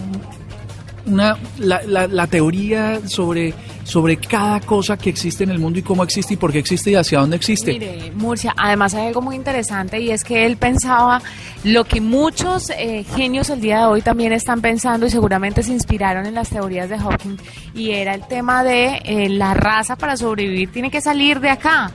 una, 1.06 1.38
la, 1.58 1.82
la, 2.08 2.28
teoría 2.28 3.02
sobre, 3.08 3.54
sobre 3.84 4.18
cada 4.18 4.60
cosa 4.62 4.98
que 4.98 5.10
existe 5.10 5.44
en 5.44 5.50
el 5.50 5.60
mundo 5.60 5.80
y 5.80 5.82
cómo 5.82 6.04
existe 6.04 6.36
y 6.36 6.38
por 6.38 6.52
qué 6.52 6.60
existe 6.60 6.92
y 6.92 6.96
hacia 6.96 7.20
dónde 7.20 7.36
existe. 7.36 7.74
Mire, 7.74 8.12
Murcia, 8.16 8.54
además 8.58 8.94
hay 8.94 9.08
algo 9.08 9.22
muy 9.22 9.36
interesante 9.36 10.00
y 10.00 10.12
es 10.12 10.24
que 10.24 10.46
él 10.46 10.58
pensaba 10.58 11.22
lo 11.64 11.84
que 11.84 12.02
muchos 12.02 12.70
eh, 12.72 13.06
genios 13.16 13.50
el 13.50 13.62
día 13.62 13.80
de 13.80 13.86
hoy 13.86 14.02
también 14.02 14.34
están 14.34 14.62
pensando 14.62 15.06
y 15.06 15.10
seguramente 15.10 15.64
se 15.64 15.72
inspiraron 15.72 16.26
en 16.26 16.36
las 16.36 16.50
teorías 16.50 16.90
de 16.90 16.98
Hawking 16.98 17.38
y 17.74 17.92
era 17.92 18.14
el 18.14 18.26
tema 18.28 18.64
de 18.64 19.02
eh, 19.04 19.30
la 19.30 19.54
raza 19.54 19.96
para 19.96 20.18
sobrevivir 20.18 20.72
tiene 20.72 20.90
que 20.90 21.02
salir 21.02 21.40
de 21.40 21.50
acá 21.50 21.92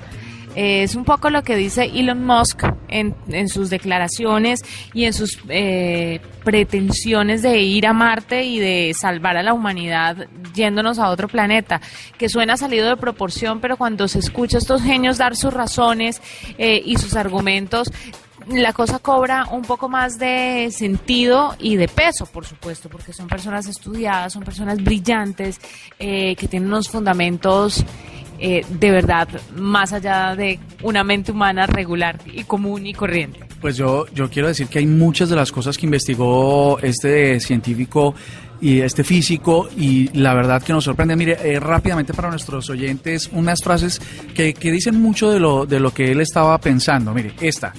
es 0.56 0.94
un 0.94 1.04
poco 1.04 1.28
lo 1.28 1.42
que 1.42 1.54
dice 1.54 1.84
Elon 1.84 2.24
Musk 2.24 2.62
en, 2.88 3.14
en 3.28 3.48
sus 3.50 3.68
declaraciones 3.68 4.64
y 4.94 5.04
en 5.04 5.12
sus 5.12 5.38
eh, 5.50 6.20
pretensiones 6.44 7.42
de 7.42 7.60
ir 7.60 7.86
a 7.86 7.92
Marte 7.92 8.44
y 8.44 8.58
de 8.58 8.94
salvar 8.94 9.36
a 9.36 9.42
la 9.42 9.52
humanidad 9.52 10.26
yéndonos 10.54 10.98
a 10.98 11.10
otro 11.10 11.28
planeta, 11.28 11.82
que 12.16 12.30
suena 12.30 12.56
salido 12.56 12.88
de 12.88 12.96
proporción, 12.96 13.60
pero 13.60 13.76
cuando 13.76 14.08
se 14.08 14.18
escucha 14.18 14.56
a 14.56 14.60
estos 14.60 14.82
genios 14.82 15.18
dar 15.18 15.36
sus 15.36 15.52
razones 15.52 16.22
eh, 16.56 16.80
y 16.82 16.96
sus 16.96 17.16
argumentos, 17.16 17.92
la 18.48 18.72
cosa 18.72 19.00
cobra 19.00 19.46
un 19.50 19.62
poco 19.62 19.88
más 19.88 20.18
de 20.18 20.68
sentido 20.70 21.56
y 21.58 21.76
de 21.76 21.88
peso, 21.88 22.26
por 22.26 22.46
supuesto, 22.46 22.88
porque 22.88 23.12
son 23.12 23.26
personas 23.26 23.66
estudiadas, 23.66 24.32
son 24.32 24.44
personas 24.44 24.82
brillantes, 24.82 25.60
eh, 25.98 26.36
que 26.36 26.46
tienen 26.48 26.68
unos 26.68 26.88
fundamentos 26.88 27.84
eh, 28.38 28.64
de 28.68 28.90
verdad 28.90 29.28
más 29.56 29.92
allá 29.92 30.34
de 30.36 30.58
una 30.82 31.04
mente 31.04 31.32
humana 31.32 31.66
regular 31.66 32.18
y 32.26 32.44
común 32.44 32.86
y 32.86 32.94
corriente? 32.94 33.40
Pues 33.60 33.76
yo, 33.76 34.06
yo 34.14 34.28
quiero 34.28 34.48
decir 34.48 34.68
que 34.68 34.78
hay 34.78 34.86
muchas 34.86 35.28
de 35.28 35.36
las 35.36 35.50
cosas 35.50 35.78
que 35.78 35.86
investigó 35.86 36.78
este 36.80 37.40
científico 37.40 38.14
y 38.60 38.80
este 38.80 39.04
físico 39.04 39.68
y 39.76 40.08
la 40.18 40.34
verdad 40.34 40.62
que 40.62 40.72
nos 40.72 40.84
sorprende. 40.84 41.16
Mire, 41.16 41.36
eh, 41.42 41.60
rápidamente 41.60 42.14
para 42.14 42.30
nuestros 42.30 42.68
oyentes, 42.70 43.28
unas 43.32 43.62
frases 43.62 44.00
que, 44.34 44.54
que 44.54 44.70
dicen 44.70 45.00
mucho 45.00 45.30
de 45.30 45.40
lo, 45.40 45.66
de 45.66 45.80
lo 45.80 45.92
que 45.92 46.12
él 46.12 46.20
estaba 46.20 46.58
pensando. 46.58 47.12
Mire, 47.12 47.34
esta. 47.40 47.72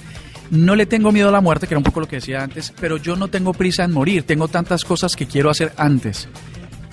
No 0.50 0.74
le 0.74 0.86
tengo 0.86 1.12
miedo 1.12 1.28
a 1.28 1.32
la 1.32 1.42
muerte, 1.42 1.66
que 1.66 1.74
era 1.74 1.78
un 1.78 1.84
poco 1.84 2.00
lo 2.00 2.08
que 2.08 2.16
decía 2.16 2.42
antes, 2.42 2.72
pero 2.80 2.96
yo 2.96 3.16
no 3.16 3.28
tengo 3.28 3.52
prisa 3.52 3.84
en 3.84 3.92
morir, 3.92 4.22
tengo 4.22 4.48
tantas 4.48 4.82
cosas 4.82 5.14
que 5.14 5.26
quiero 5.26 5.50
hacer 5.50 5.72
antes. 5.76 6.26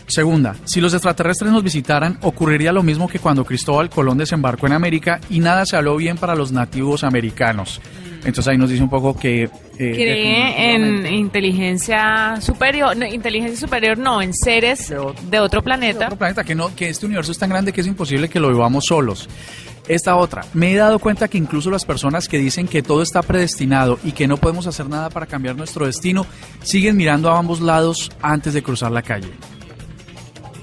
Segunda, 0.07 0.55
si 0.65 0.81
los 0.81 0.93
extraterrestres 0.93 1.51
nos 1.51 1.63
visitaran, 1.63 2.19
ocurriría 2.21 2.71
lo 2.71 2.83
mismo 2.83 3.07
que 3.07 3.19
cuando 3.19 3.43
Cristóbal 3.43 3.89
Colón 3.89 4.19
desembarcó 4.19 4.67
en 4.67 4.73
América 4.73 5.19
y 5.29 5.39
nada 5.39 5.65
se 5.65 5.75
habló 5.75 5.95
bien 5.97 6.17
para 6.17 6.35
los 6.35 6.51
nativos 6.51 7.03
americanos. 7.03 7.81
Entonces 8.19 8.47
ahí 8.47 8.57
nos 8.57 8.69
dice 8.69 8.83
un 8.83 8.89
poco 8.89 9.15
que... 9.15 9.43
Eh, 9.43 9.49
Cree 9.77 10.73
en 10.73 11.05
inteligencia 11.05 12.39
superior, 12.39 12.95
no, 12.97 13.05
inteligencia 13.05 13.59
superior 13.59 13.97
no, 13.97 14.21
en 14.21 14.33
seres 14.33 14.89
de, 14.89 15.39
otro 15.39 15.61
planeta. 15.61 15.99
De 15.99 16.05
otro 16.05 16.17
planeta, 16.17 16.43
que, 16.43 16.55
no, 16.55 16.75
que 16.75 16.89
este 16.89 17.05
universo 17.05 17.31
es 17.31 17.37
tan 17.37 17.49
grande 17.49 17.71
que 17.71 17.81
es 17.81 17.87
imposible 17.87 18.29
que 18.29 18.39
lo 18.39 18.49
vivamos 18.49 18.85
solos. 18.85 19.27
Esta 19.87 20.15
otra, 20.15 20.43
me 20.53 20.71
he 20.71 20.75
dado 20.75 20.97
cuenta 20.97 21.27
que 21.27 21.37
incluso 21.37 21.69
las 21.69 21.85
personas 21.85 22.27
que 22.27 22.39
dicen 22.39 22.67
que 22.67 22.81
todo 22.81 23.03
está 23.03 23.21
predestinado 23.21 23.99
y 24.03 24.13
que 24.13 24.27
no 24.27 24.37
podemos 24.37 24.65
hacer 24.65 24.89
nada 24.89 25.11
para 25.11 25.27
cambiar 25.27 25.55
nuestro 25.55 25.85
destino, 25.85 26.25
siguen 26.63 26.97
mirando 26.97 27.29
a 27.29 27.37
ambos 27.37 27.61
lados 27.61 28.11
antes 28.21 28.55
de 28.55 28.63
cruzar 28.63 28.91
la 28.91 29.03
calle. 29.03 29.29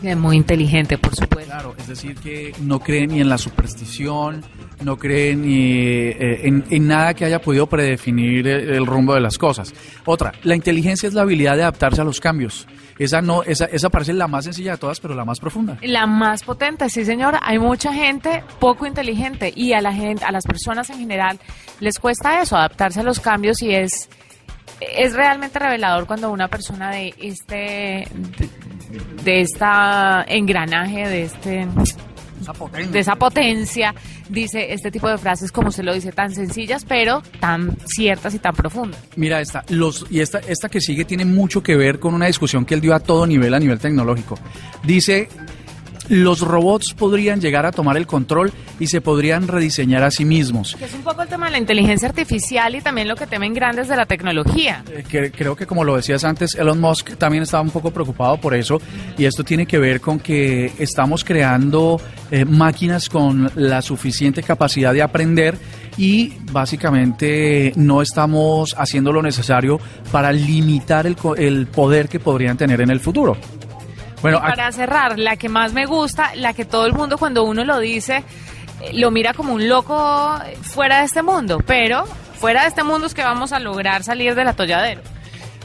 Es 0.03 0.17
muy 0.17 0.37
inteligente, 0.37 0.99
por 0.99 1.15
supuesto. 1.15 1.51
Claro, 1.51 1.75
es 1.79 1.87
decir, 1.87 2.17
que 2.17 2.53
no 2.61 2.81
cree 2.81 3.07
ni 3.07 3.21
en 3.21 3.29
la 3.29 3.39
superstición, 3.39 4.43
no 4.81 4.97
cree 4.97 5.37
ni 5.37 5.75
eh, 5.77 6.41
en, 6.45 6.87
nada 6.87 7.15
que 7.15 7.25
haya 7.25 7.41
podido 7.41 7.67
predefinir 7.69 8.49
el, 8.49 8.87
rumbo 8.87 9.15
de 9.15 9.21
las 9.21 9.39
cosas. 9.39 9.73
Otra, 10.05 10.33
la 10.43 10.57
inteligencia 10.57 11.07
es 11.07 11.15
la 11.15 11.23
habilidad 11.23 11.57
de 11.57 11.63
adaptarse 11.63 12.01
a 12.01 12.05
los 12.05 12.21
cambios. 12.21 12.67
Esa 12.99 13.23
no, 13.23 13.43
esa, 13.43 13.67
esa 13.67 13.91
parece 13.91 14.13
la 14.13 14.29
más 14.29 14.45
sencilla 14.45 14.73
de 14.73 14.79
todas, 14.79 14.99
pero 14.99 15.15
la 15.15 15.25
más 15.25 15.39
profunda. 15.41 15.79
La 15.83 16.07
más 16.07 16.43
potente, 16.43 16.89
sí, 16.89 17.05
señora. 17.05 17.41
Hay 17.43 17.59
mucha 17.59 17.93
gente 17.93 18.43
poco 18.59 18.87
inteligente 18.87 19.53
y 19.55 19.73
a 19.73 19.81
la 19.81 19.93
gente, 19.93 20.25
a 20.25 20.33
las 20.33 20.45
personas 20.45 20.91
en 20.91 20.99
general 20.99 21.39
les 21.81 21.99
cuesta 21.99 22.43
eso, 22.43 22.57
adaptarse 22.57 23.01
a 23.01 23.03
los 23.03 23.21
cambios 23.21 23.63
y 23.63 23.75
es 23.75 24.09
es 24.81 25.15
realmente 25.15 25.59
revelador 25.59 26.07
cuando 26.07 26.31
una 26.31 26.49
persona 26.49 26.91
de 26.91 27.15
este 27.19 28.07
de 29.25 29.41
esta 29.41 30.25
engranaje, 30.29 31.09
de 31.09 31.23
este 31.25 31.69
de 32.91 32.99
esa 32.99 33.15
potencia, 33.15 33.95
dice 34.29 34.73
este 34.73 34.91
tipo 34.91 35.09
de 35.09 35.19
frases 35.19 35.53
como 35.53 35.71
se 35.71 35.83
lo 35.83 35.95
dice, 35.95 36.13
tan 36.13 36.35
sencillas, 36.35 36.85
pero 36.85 37.23
tan 37.41 37.77
ciertas 37.87 38.35
y 38.35 38.39
tan 38.39 38.55
profundas. 38.55 39.01
Mira 39.17 39.41
esta, 39.41 39.65
los, 39.69 40.07
y 40.11 40.21
esta, 40.21 40.41
esta 40.41 40.69
que 40.69 40.81
sigue 40.81 41.05
tiene 41.05 41.25
mucho 41.25 41.63
que 41.63 41.77
ver 41.77 42.01
con 42.01 42.15
una 42.15 42.27
discusión 42.27 42.65
que 42.65 42.75
él 42.75 42.81
dio 42.81 42.95
a 42.95 43.01
todo 43.01 43.27
nivel, 43.27 43.55
a 43.55 43.61
nivel 43.61 43.79
tecnológico. 43.79 44.39
Dice, 44.83 45.29
los 46.09 46.41
robots 46.41 46.95
podrían 46.95 47.41
llegar 47.41 47.67
a 47.67 47.73
tomar 47.73 47.97
el 47.97 48.07
control 48.07 48.53
y 48.79 48.87
se 48.89 49.01
podrían 49.01 49.49
rediseñar 49.49 50.03
a 50.03 50.11
sí 50.11 50.25
mismos. 50.25 50.77
es 50.81 50.95
un 50.95 51.03
poco 51.03 51.23
el 51.23 51.29
tema 51.29 51.47
de 51.47 51.53
la 51.53 51.59
inteligencia 51.59 52.09
artificial 52.09 52.75
y 52.75 52.81
también 52.81 53.09
lo 53.09 53.17
que 53.17 53.27
temen 53.27 53.55
grandes 53.55 53.89
de 53.89 53.97
la 53.97 54.07
tecnología. 54.07 54.85
Eh, 54.91 55.33
creo 55.35 55.57
que 55.57 55.67
como 55.67 55.85
lo 55.85 55.97
decías 55.97 56.25
antes, 56.25 56.55
Elon 56.55 56.81
Musk 56.81 57.17
también 57.17 57.43
estaba 57.43 57.63
un 57.63 57.71
poco 57.71 57.91
preocupado 57.91 58.37
por 58.39 58.55
eso 58.55 58.81
y 59.17 59.25
esto 59.25 59.45
tiene 59.45 59.67
que 59.67 59.79
ver 59.79 60.01
con 60.01 60.19
que 60.19 60.73
estamos 60.79 61.25
creando 61.25 62.01
eh, 62.31 62.45
máquinas 62.45 63.09
con 63.09 63.51
la 63.55 63.83
suficiente 63.83 64.43
capacidad 64.43 64.93
de 64.93 65.03
aprender 65.03 65.57
y 65.97 66.33
básicamente 66.51 67.73
no 67.77 68.03
estamos 68.03 68.75
haciendo 68.79 69.13
lo 69.13 69.23
necesario 69.23 69.79
para 70.11 70.33
limitar 70.33 71.07
el, 71.07 71.17
el 71.37 71.67
poder 71.67 72.09
que 72.09 72.19
podrían 72.19 72.57
tener 72.57 72.81
en 72.81 72.91
el 72.91 73.01
futuro. 73.01 73.37
Bueno, 74.23 74.41
para 74.41 74.71
cerrar, 74.71 75.19
la 75.19 75.37
que 75.37 75.49
más 75.49 75.73
me 75.73 75.85
gusta, 75.85 76.35
la 76.37 76.55
que 76.55 76.65
todo 76.65 76.87
el 76.87 76.93
mundo 76.93 77.19
cuando 77.19 77.43
uno 77.43 77.65
lo 77.65 77.81
dice, 77.81 78.25
eh, 78.81 78.93
lo 78.95 79.11
mira 79.11 79.35
como 79.35 79.53
un 79.53 79.69
loco 79.69 80.39
fuera 80.63 81.01
de 81.01 81.07
este 81.07 81.23
mundo, 81.23 81.61
pero 81.67 82.05
fuera 82.35 82.63
de 82.63 82.69
este 82.69 82.85
mundo 82.85 83.07
es 83.07 83.15
que 83.15 83.23
vamos 83.23 83.53
a 83.53 83.59
lograr 83.59 84.05
salir 84.05 84.35
del 84.37 84.49
atolladero. 84.49 85.01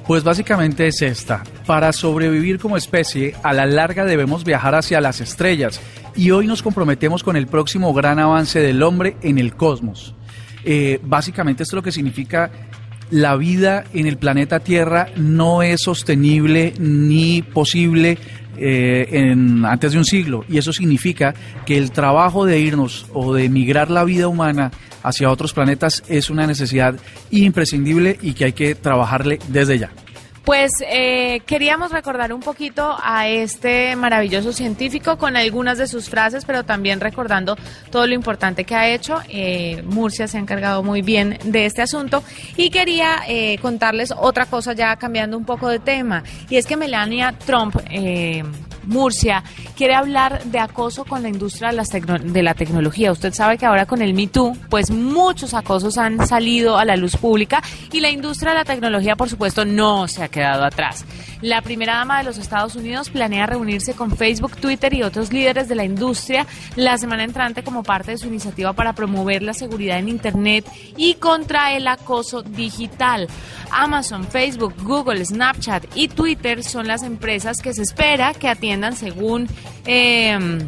Pues 0.08 0.24
básicamente 0.24 0.88
es 0.88 1.02
esta. 1.02 1.44
Para 1.66 1.92
sobrevivir 1.92 2.60
como 2.60 2.78
especie, 2.78 3.36
a 3.44 3.54
la 3.54 3.66
larga 3.66 4.06
debemos 4.06 4.44
viajar 4.44 4.74
hacia 4.74 5.02
las 5.02 5.22
estrellas 5.22 5.82
y 6.16 6.32
hoy 6.32 6.48
nos 6.48 6.64
comprometemos 6.64 7.24
con 7.24 7.36
el 7.36 7.46
próximo 7.46 7.94
gran 7.94 8.18
avance 8.18 8.60
del 8.60 8.82
hombre 8.82 9.18
en 9.22 9.38
el 9.38 9.56
cosmos. 9.56 10.16
Eh, 10.64 11.00
básicamente 11.04 11.64
esto 11.64 11.76
lo 11.76 11.84
que 11.84 11.92
significa 11.92 12.50
la 13.10 13.36
vida 13.36 13.86
en 13.94 14.08
el 14.08 14.18
planeta 14.18 14.60
Tierra 14.60 15.08
no 15.16 15.62
es 15.62 15.82
sostenible 15.82 16.74
ni 16.78 17.42
posible 17.42 18.18
eh, 18.58 19.08
en, 19.12 19.66
antes 19.66 19.92
de 19.92 19.98
un 19.98 20.06
siglo 20.06 20.44
y 20.50 20.58
eso 20.58 20.74
significa 20.74 21.34
que 21.66 21.78
el 21.78 21.92
trabajo 21.92 22.46
de 22.46 22.60
irnos 22.60 23.06
o 23.14 23.34
de 23.34 23.50
migrar 23.50 23.90
la 23.90 24.04
vida 24.04 24.28
humana 24.28 24.72
hacia 25.04 25.30
otros 25.30 25.54
planetas 25.54 26.04
es 26.10 26.30
una 26.30 26.48
necesidad 26.48 26.96
imprescindible 27.32 28.18
y 28.22 28.34
que 28.34 28.46
hay 28.46 28.54
que 28.54 28.76
trabajarle 28.76 29.40
desde 29.48 29.80
ya. 29.80 29.92
Pues 30.48 30.72
eh, 30.90 31.42
queríamos 31.46 31.92
recordar 31.92 32.32
un 32.32 32.40
poquito 32.40 32.96
a 33.04 33.28
este 33.28 33.98
maravilloso 33.98 34.54
científico 34.54 35.18
con 35.18 35.36
algunas 35.36 35.78
de 35.78 35.88
sus 35.88 36.10
frases, 36.10 36.46
pero 36.46 36.64
también 36.64 37.02
recordando 37.02 37.58
todo 37.92 38.08
lo 38.08 38.14
importante 38.14 38.64
que 38.64 38.74
ha 38.74 38.88
hecho. 38.88 39.20
Eh, 39.28 39.84
Murcia 39.84 40.26
se 40.26 40.38
ha 40.38 40.40
encargado 40.40 40.84
muy 40.84 41.02
bien 41.02 41.38
de 41.44 41.66
este 41.66 41.82
asunto 41.82 42.24
y 42.56 42.70
quería 42.70 43.24
eh, 43.28 43.58
contarles 43.62 44.14
otra 44.18 44.46
cosa 44.46 44.72
ya 44.72 44.96
cambiando 44.96 45.38
un 45.38 45.44
poco 45.44 45.68
de 45.68 45.80
tema, 45.80 46.24
y 46.50 46.56
es 46.56 46.66
que 46.66 46.78
Melania 46.78 47.34
Trump 47.46 47.76
Murcia 48.88 49.44
quiere 49.76 49.94
hablar 49.94 50.44
de 50.46 50.60
acoso 50.60 51.06
con 51.06 51.22
la 51.22 51.30
industria 51.30 51.72
de, 51.72 52.44
la 52.44 52.54
tecnología. 52.54 53.12
Usted 53.12 53.34
sabe 53.34 53.58
que 53.58 53.66
ahora 53.66 53.86
con 53.86 54.02
el 54.02 54.14
Me 54.14 54.28
Too, 54.28 54.56
pues 54.70 54.90
muchos 54.92 55.54
acosos 55.54 55.98
han 55.98 56.26
salido 56.26 56.78
a 56.78 56.86
la 56.86 56.96
luz 56.96 57.18
pública 57.18 57.62
y 57.92 58.00
la 58.00 58.10
industria 58.10 58.52
de 58.52 58.60
la 58.60 58.66
tecnología, 58.66 59.16
por 59.16 59.30
supuesto, 59.30 59.66
no 59.66 60.08
se 60.08 60.24
ha 60.24 60.30
quedado 60.30 60.64
atrás. 60.64 61.06
La 61.42 61.62
primera 61.62 61.98
dama 61.98 62.18
de 62.18 62.24
los 62.24 62.38
Estados 62.38 62.76
Unidos 62.76 63.10
planea 63.10 63.46
reunirse 63.46 63.94
con 63.94 64.16
Facebook, 64.16 64.58
Twitter 64.58 64.94
y 64.94 65.04
otros 65.04 65.32
líderes 65.32 65.68
de 65.68 65.76
la 65.76 65.84
industria 65.84 66.48
la 66.76 66.98
semana 66.98 67.24
entrante 67.24 67.64
como 67.64 67.84
parte 67.84 68.12
de 68.12 68.18
su 68.18 68.28
iniciativa 68.28 68.74
para 68.74 68.94
promover 68.94 69.44
la 69.44 69.54
seguridad 69.54 70.00
en 70.00 70.10
Internet 70.10 70.66
y 70.96 71.16
contra 71.16 71.74
el 71.74 71.88
acoso 71.88 72.42
digital. 72.42 73.28
Amazon, 73.70 74.26
Facebook, 74.26 74.74
Google, 74.82 75.24
Snapchat 75.24 75.86
y 75.94 76.08
Twitter 76.08 76.64
son 76.64 76.88
las 76.88 77.04
empresas 77.04 77.62
que 77.62 77.74
se 77.74 77.82
espera 77.82 78.34
que 78.34 78.48
atiendan 78.48 78.77
según 78.96 79.48
em, 79.86 80.60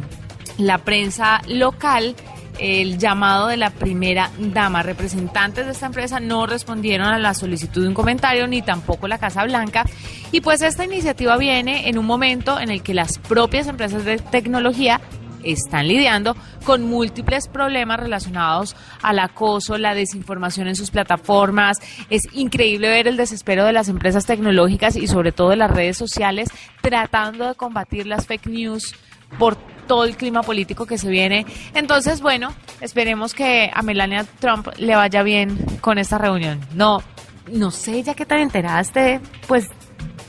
la 0.58 0.78
prensa 0.78 1.40
local 1.48 2.14
el 2.58 2.98
llamado 2.98 3.48
de 3.48 3.56
la 3.56 3.70
primera 3.70 4.30
dama. 4.38 4.82
Representantes 4.82 5.66
de 5.66 5.72
esta 5.72 5.86
empresa 5.86 6.20
no 6.20 6.46
respondieron 6.46 7.06
a 7.08 7.18
la 7.18 7.34
solicitud 7.34 7.82
de 7.82 7.88
un 7.88 7.94
comentario 7.94 8.46
ni 8.46 8.62
tampoco 8.62 9.08
la 9.08 9.18
Casa 9.18 9.44
Blanca. 9.44 9.84
Y 10.30 10.42
pues 10.42 10.62
esta 10.62 10.84
iniciativa 10.84 11.36
viene 11.38 11.88
en 11.88 11.98
un 11.98 12.06
momento 12.06 12.60
en 12.60 12.70
el 12.70 12.82
que 12.82 12.94
las 12.94 13.18
propias 13.18 13.66
empresas 13.66 14.04
de 14.04 14.18
tecnología 14.18 15.00
están 15.44 15.88
lidiando 15.88 16.36
con 16.64 16.82
múltiples 16.82 17.48
problemas 17.48 18.00
relacionados 18.00 18.76
al 19.02 19.18
acoso, 19.18 19.78
la 19.78 19.94
desinformación 19.94 20.68
en 20.68 20.76
sus 20.76 20.90
plataformas. 20.90 21.78
Es 22.10 22.22
increíble 22.32 22.88
ver 22.88 23.08
el 23.08 23.16
desespero 23.16 23.64
de 23.64 23.72
las 23.72 23.88
empresas 23.88 24.26
tecnológicas 24.26 24.96
y 24.96 25.06
sobre 25.06 25.32
todo 25.32 25.50
de 25.50 25.56
las 25.56 25.70
redes 25.70 25.96
sociales 25.96 26.48
tratando 26.80 27.48
de 27.48 27.54
combatir 27.54 28.06
las 28.06 28.26
fake 28.26 28.46
news 28.46 28.94
por 29.38 29.56
todo 29.86 30.04
el 30.04 30.16
clima 30.16 30.42
político 30.42 30.86
que 30.86 30.98
se 30.98 31.08
viene. 31.08 31.46
Entonces, 31.74 32.20
bueno, 32.20 32.52
esperemos 32.80 33.34
que 33.34 33.70
a 33.72 33.82
Melania 33.82 34.24
Trump 34.38 34.68
le 34.78 34.94
vaya 34.94 35.22
bien 35.22 35.58
con 35.80 35.98
esta 35.98 36.18
reunión. 36.18 36.60
No, 36.74 37.02
no 37.50 37.70
sé 37.70 38.02
ya 38.02 38.14
qué 38.14 38.24
tan 38.24 38.38
enterada 38.38 38.80
esté, 38.80 39.20
pues, 39.46 39.66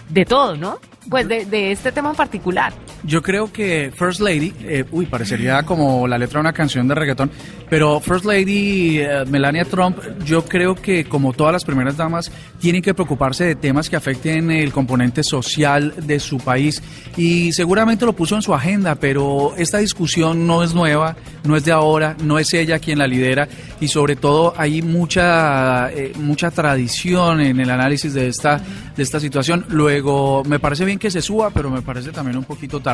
de 0.09 0.25
todo, 0.25 0.55
¿no? 0.55 0.79
Pues 1.09 1.27
de, 1.27 1.45
de 1.45 1.71
este 1.71 1.91
tema 1.91 2.09
en 2.09 2.15
particular. 2.15 2.73
Yo 3.03 3.21
creo 3.23 3.51
que 3.51 3.91
First 3.95 4.21
Lady, 4.21 4.53
eh, 4.61 4.85
uy, 4.91 5.07
parecería 5.07 5.63
como 5.63 6.07
la 6.07 6.17
letra 6.19 6.37
de 6.37 6.41
una 6.41 6.53
canción 6.53 6.87
de 6.87 6.93
reggaetón, 6.93 7.31
pero 7.69 7.99
First 7.99 8.25
Lady 8.25 8.99
eh, 8.99 9.25
Melania 9.27 9.65
Trump, 9.65 9.97
yo 10.23 10.45
creo 10.45 10.75
que 10.75 11.05
como 11.05 11.33
todas 11.33 11.51
las 11.51 11.65
primeras 11.65 11.97
damas, 11.97 12.31
tienen 12.59 12.81
que 12.81 12.93
preocuparse 12.93 13.43
de 13.45 13.55
temas 13.55 13.89
que 13.89 13.95
afecten 13.95 14.51
el 14.51 14.71
componente 14.71 15.23
social 15.23 15.93
de 15.97 16.19
su 16.19 16.37
país 16.37 16.81
y 17.17 17.51
seguramente 17.53 18.05
lo 18.05 18.13
puso 18.13 18.35
en 18.35 18.43
su 18.43 18.53
agenda, 18.53 18.95
pero 18.95 19.53
esta 19.57 19.79
discusión 19.79 20.45
no 20.45 20.63
es 20.63 20.75
nueva, 20.75 21.15
no 21.43 21.55
es 21.55 21.65
de 21.65 21.71
ahora, 21.71 22.15
no 22.23 22.37
es 22.37 22.53
ella 22.53 22.77
quien 22.77 22.99
la 22.99 23.07
lidera 23.07 23.47
y 23.79 23.87
sobre 23.87 24.15
todo 24.15 24.53
hay 24.57 24.83
mucha 24.83 25.91
eh, 25.91 26.13
mucha 26.19 26.51
tradición 26.51 27.41
en 27.41 27.59
el 27.59 27.69
análisis 27.71 28.13
de 28.13 28.27
esta 28.27 28.61
de 28.95 29.01
esta 29.01 29.19
situación. 29.19 29.65
Luego 29.69 30.43
me 30.43 30.59
parece 30.59 30.85
bien 30.85 30.99
que 30.99 31.09
se 31.09 31.21
suba, 31.21 31.49
pero 31.49 31.71
me 31.71 31.81
parece 31.81 32.11
también 32.11 32.37
un 32.37 32.43
poquito 32.43 32.79
tarde. 32.79 32.90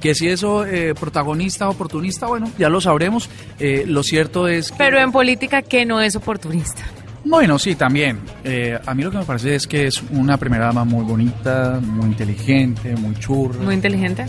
Que 0.00 0.14
si 0.14 0.28
eso 0.28 0.64
eh, 0.64 0.94
protagonista, 0.94 1.68
oportunista, 1.68 2.26
bueno, 2.26 2.50
ya 2.58 2.68
lo 2.68 2.80
sabremos. 2.80 3.28
Eh, 3.58 3.84
lo 3.86 4.02
cierto 4.02 4.48
es 4.48 4.70
que... 4.70 4.78
Pero 4.78 4.98
en 4.98 5.12
política, 5.12 5.62
que 5.62 5.84
no 5.84 6.00
es 6.00 6.16
oportunista? 6.16 6.82
Bueno, 7.24 7.58
sí, 7.58 7.74
también. 7.74 8.20
Eh, 8.44 8.78
a 8.84 8.94
mí 8.94 9.02
lo 9.02 9.10
que 9.10 9.18
me 9.18 9.24
parece 9.24 9.54
es 9.54 9.66
que 9.66 9.86
es 9.86 10.02
una 10.10 10.36
primera 10.36 10.66
dama 10.66 10.84
muy 10.84 11.04
bonita, 11.04 11.78
muy 11.82 12.06
inteligente, 12.06 12.94
muy 12.96 13.14
churra. 13.16 13.62
¿Muy 13.62 13.74
inteligente? 13.74 14.24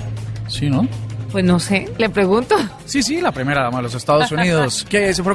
Sí, 0.47 0.69
¿no? 0.69 0.87
Pues 1.31 1.45
no 1.45 1.59
sé, 1.59 1.87
le 1.97 2.09
pregunto. 2.09 2.55
Sí, 2.85 3.03
sí, 3.03 3.21
la 3.21 3.31
primera 3.31 3.63
dama 3.63 3.77
de 3.77 3.83
los 3.83 3.95
Estados 3.95 4.31
Unidos, 4.31 4.85
que 4.89 5.13
se 5.13 5.23
fue 5.23 5.33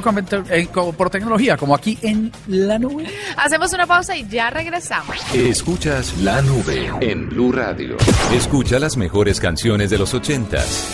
eh, 0.49 0.67
por 0.97 1.09
tecnología, 1.09 1.57
como 1.57 1.75
aquí 1.75 1.97
en 2.01 2.31
la 2.47 2.77
nube. 2.77 3.05
Hacemos 3.37 3.71
una 3.73 3.87
pausa 3.87 4.15
y 4.15 4.27
ya 4.27 4.49
regresamos. 4.49 5.15
Escuchas 5.33 6.17
la 6.19 6.41
nube 6.41 6.91
en 6.99 7.29
Blue 7.29 7.51
Radio. 7.51 7.97
Escucha 8.33 8.79
las 8.79 8.97
mejores 8.97 9.39
canciones 9.39 9.89
de 9.89 9.97
los 9.97 10.13
ochentas, 10.13 10.93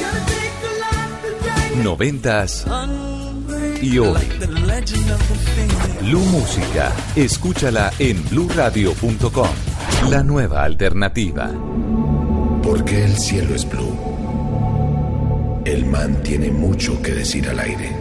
noventas 1.83 2.65
y 3.81 3.97
hoy. 3.97 4.21
Blue 6.01 6.25
Música, 6.25 6.91
escúchala 7.15 7.91
en 7.99 8.23
bluradio.com. 8.29 9.49
La 10.09 10.23
nueva 10.23 10.63
alternativa. 10.63 11.49
¿Por 12.63 12.85
qué 12.85 13.05
el 13.05 13.17
cielo 13.17 13.55
es 13.55 13.67
blue? 13.67 14.20
El 15.63 15.85
man 15.85 16.23
tiene 16.23 16.49
mucho 16.49 16.99
que 17.03 17.11
decir 17.11 17.47
al 17.47 17.59
aire. 17.59 17.95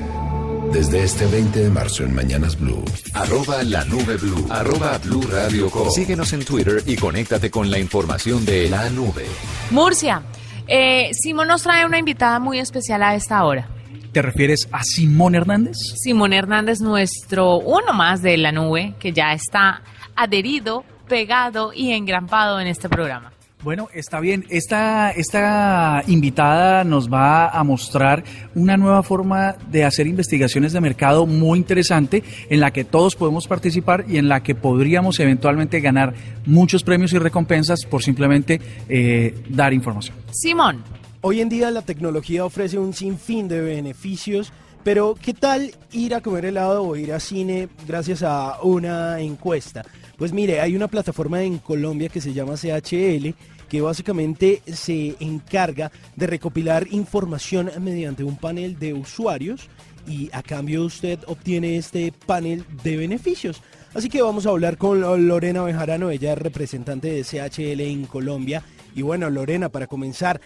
Desde 0.72 1.04
este 1.04 1.26
20 1.26 1.58
de 1.58 1.68
marzo 1.68 2.04
en 2.04 2.14
Mañanas 2.14 2.58
Blue. 2.58 2.82
Arroba 3.12 3.62
la 3.62 3.84
nube 3.84 4.16
blue. 4.16 4.46
Arroba 4.48 4.96
blue 4.96 5.20
radio 5.30 5.68
com. 5.68 5.90
Síguenos 5.90 6.32
en 6.32 6.42
Twitter 6.42 6.82
y 6.86 6.96
conéctate 6.96 7.50
con 7.50 7.70
la 7.70 7.78
información 7.78 8.46
de 8.46 8.70
la 8.70 8.88
nube. 8.88 9.26
Murcia, 9.70 10.22
eh, 10.66 11.10
Simón 11.12 11.48
nos 11.48 11.62
trae 11.62 11.84
una 11.84 11.98
invitada 11.98 12.38
muy 12.38 12.58
especial 12.58 13.02
a 13.02 13.14
esta 13.14 13.44
hora. 13.44 13.68
¿Te 14.12 14.22
refieres 14.22 14.66
a 14.72 14.82
Simón 14.82 15.34
Hernández? 15.34 15.76
Simón 16.02 16.32
Hernández, 16.32 16.80
nuestro 16.80 17.58
uno 17.58 17.92
más 17.92 18.22
de 18.22 18.38
la 18.38 18.52
nube, 18.52 18.94
que 18.98 19.12
ya 19.12 19.34
está 19.34 19.82
adherido, 20.16 20.82
pegado 21.08 21.74
y 21.74 21.92
engrampado 21.92 22.58
en 22.58 22.68
este 22.68 22.88
programa. 22.88 23.32
Bueno, 23.62 23.88
está 23.92 24.20
bien. 24.20 24.46
Esta, 24.48 25.10
esta 25.10 26.02
invitada 26.06 26.82
nos 26.82 27.12
va 27.12 27.48
a 27.48 27.62
mostrar 27.62 28.24
una 28.54 28.78
nueva 28.78 29.02
forma 29.02 29.54
de 29.70 29.84
hacer 29.84 30.06
investigaciones 30.06 30.72
de 30.72 30.80
mercado 30.80 31.26
muy 31.26 31.58
interesante 31.58 32.24
en 32.48 32.60
la 32.60 32.70
que 32.70 32.84
todos 32.84 33.16
podemos 33.16 33.46
participar 33.46 34.06
y 34.08 34.16
en 34.16 34.28
la 34.28 34.42
que 34.42 34.54
podríamos 34.54 35.20
eventualmente 35.20 35.80
ganar 35.80 36.14
muchos 36.46 36.82
premios 36.82 37.12
y 37.12 37.18
recompensas 37.18 37.84
por 37.84 38.02
simplemente 38.02 38.60
eh, 38.88 39.34
dar 39.50 39.74
información. 39.74 40.16
Simón. 40.30 40.82
Hoy 41.22 41.42
en 41.42 41.50
día 41.50 41.70
la 41.70 41.82
tecnología 41.82 42.46
ofrece 42.46 42.78
un 42.78 42.94
sinfín 42.94 43.46
de 43.46 43.60
beneficios, 43.60 44.54
pero 44.82 45.14
¿qué 45.20 45.34
tal 45.34 45.70
ir 45.92 46.14
a 46.14 46.22
comer 46.22 46.46
helado 46.46 46.82
o 46.82 46.96
ir 46.96 47.12
a 47.12 47.20
cine 47.20 47.68
gracias 47.86 48.22
a 48.22 48.62
una 48.62 49.20
encuesta? 49.20 49.84
Pues 50.20 50.34
mire, 50.34 50.60
hay 50.60 50.76
una 50.76 50.86
plataforma 50.86 51.42
en 51.42 51.56
Colombia 51.56 52.10
que 52.10 52.20
se 52.20 52.34
llama 52.34 52.52
CHL 52.56 53.30
que 53.70 53.80
básicamente 53.80 54.60
se 54.66 55.16
encarga 55.18 55.90
de 56.14 56.26
recopilar 56.26 56.86
información 56.90 57.70
mediante 57.80 58.22
un 58.22 58.36
panel 58.36 58.78
de 58.78 58.92
usuarios 58.92 59.70
y 60.06 60.28
a 60.34 60.42
cambio 60.42 60.84
usted 60.84 61.20
obtiene 61.26 61.78
este 61.78 62.12
panel 62.26 62.66
de 62.84 62.98
beneficios. 62.98 63.62
Así 63.94 64.10
que 64.10 64.20
vamos 64.20 64.44
a 64.44 64.50
hablar 64.50 64.76
con 64.76 65.00
Lorena 65.00 65.62
Bejarano, 65.62 66.10
ella 66.10 66.34
es 66.34 66.38
representante 66.38 67.08
de 67.08 67.24
CHL 67.24 67.80
en 67.80 68.04
Colombia. 68.04 68.62
Y 68.94 69.00
bueno, 69.00 69.30
Lorena, 69.30 69.70
para 69.70 69.86
comenzar, 69.86 70.38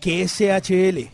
¿qué 0.00 0.22
es 0.22 0.32
CHL? 0.38 1.06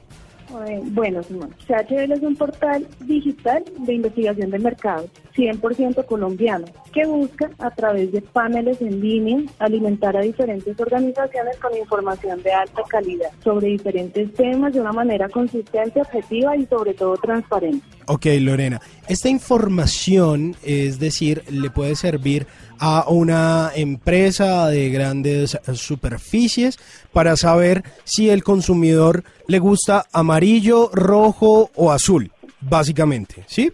Bueno, 0.92 1.20
CHL 1.66 2.12
es 2.12 2.22
un 2.22 2.37
portal 2.37 2.87
digital 3.00 3.64
de 3.77 3.94
investigación 3.94 4.53
de 4.53 4.59
mercados 4.61 5.11
100% 5.37 6.05
colombiano 6.07 6.66
que 6.92 7.05
busca 7.07 7.51
a 7.59 7.70
través 7.70 8.12
de 8.12 8.20
paneles 8.23 8.81
en 8.81 9.01
línea 9.01 9.42
alimentar 9.59 10.16
a 10.16 10.20
diferentes 10.20 10.79
organizaciones 10.79 11.57
con 11.59 11.77
información 11.77 12.42
de 12.42 12.53
alta 12.53 12.83
calidad 12.88 13.31
sobre 13.42 13.68
diferentes 13.68 14.33
temas 14.35 14.73
de 14.73 14.81
una 14.81 14.92
manera 14.92 15.29
consistente, 15.29 16.01
objetiva 16.01 16.57
y 16.57 16.66
sobre 16.66 16.94
todo 16.94 17.16
transparente. 17.16 17.85
Ok, 18.07 18.27
Lorena, 18.40 18.81
esta 19.09 19.29
información, 19.29 20.57
es 20.62 20.99
decir, 20.99 21.42
le 21.51 21.70
puede 21.70 21.97
servir 21.97 22.47
a 22.79 23.07
una 23.09 23.70
empresa 23.75 24.68
de 24.68 24.90
grandes 24.90 25.59
superficies 25.75 26.79
para 27.12 27.37
saber 27.37 27.83
si 28.05 28.31
el 28.31 28.44
consumidor 28.44 29.25
le 29.47 29.59
gusta 29.59 30.07
amarillo, 30.12 30.90
rojo 30.92 31.70
o 31.75 31.92
azul, 31.92 32.31
básicamente, 32.61 33.44
¿sí? 33.47 33.73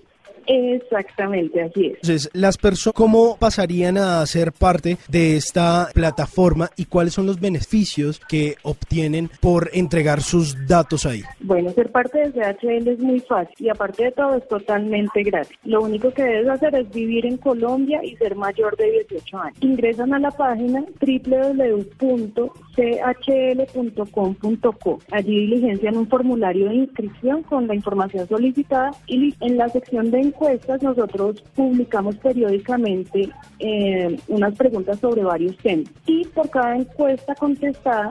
Exactamente, 0.53 1.63
así 1.63 1.87
es. 1.87 1.95
Entonces, 2.03 2.29
las 2.33 2.59
personas, 2.59 2.95
¿cómo 2.95 3.37
pasarían 3.39 3.97
a 3.97 4.27
ser 4.27 4.51
parte 4.51 4.97
de 5.09 5.37
esta 5.37 5.91
plataforma 5.95 6.71
y 6.77 6.87
cuáles 6.87 7.15
son 7.15 7.27
los 7.27 7.39
beneficios 7.39 8.21
que 8.29 8.57
obtienen 8.65 9.31
por 9.41 9.71
entregar 9.73 10.23
sus 10.23 10.67
datos 10.67 11.07
ahí? 11.07 11.23
Bueno, 11.41 11.71
ser 11.71 11.93
parte 11.93 12.19
de 12.19 12.33
CHL 12.33 12.89
es 12.89 12.99
muy 12.99 13.21
fácil 13.21 13.55
y 13.59 13.69
aparte 13.69 14.03
de 14.05 14.11
todo 14.13 14.35
es 14.37 14.49
totalmente 14.49 15.23
gratis. 15.23 15.57
Lo 15.65 15.83
único 15.83 16.11
que 16.11 16.25
debes 16.25 16.49
hacer 16.49 16.75
es 16.75 16.91
vivir 16.91 17.27
en 17.27 17.37
Colombia 17.37 18.03
y 18.03 18.17
ser 18.17 18.35
mayor 18.35 18.77
de 18.77 18.91
18 19.09 19.39
años. 19.39 19.57
Ingresan 19.61 20.13
a 20.15 20.19
la 20.19 20.33
página 20.33 20.85
www.chl.com.co. 21.01 22.09
Allí 25.13 25.47
diligencian 25.47 25.97
un 25.97 26.09
formulario 26.09 26.69
de 26.69 26.75
inscripción 26.75 27.45
con 27.45 27.69
la 27.69 27.77
información 27.77 28.27
solicitada 28.27 28.91
y 29.07 29.33
en 29.41 29.57
la 29.57 29.69
sección 29.69 30.11
de 30.11 30.21
encuestas 30.41 30.83
nosotros 30.83 31.43
publicamos 31.55 32.17
periódicamente 32.17 33.29
eh, 33.59 34.19
unas 34.29 34.55
preguntas 34.57 34.99
sobre 34.99 35.23
varios 35.23 35.57
temas 35.59 35.87
y 36.07 36.25
por 36.27 36.49
cada 36.49 36.77
encuesta 36.77 37.35
contestada 37.35 38.11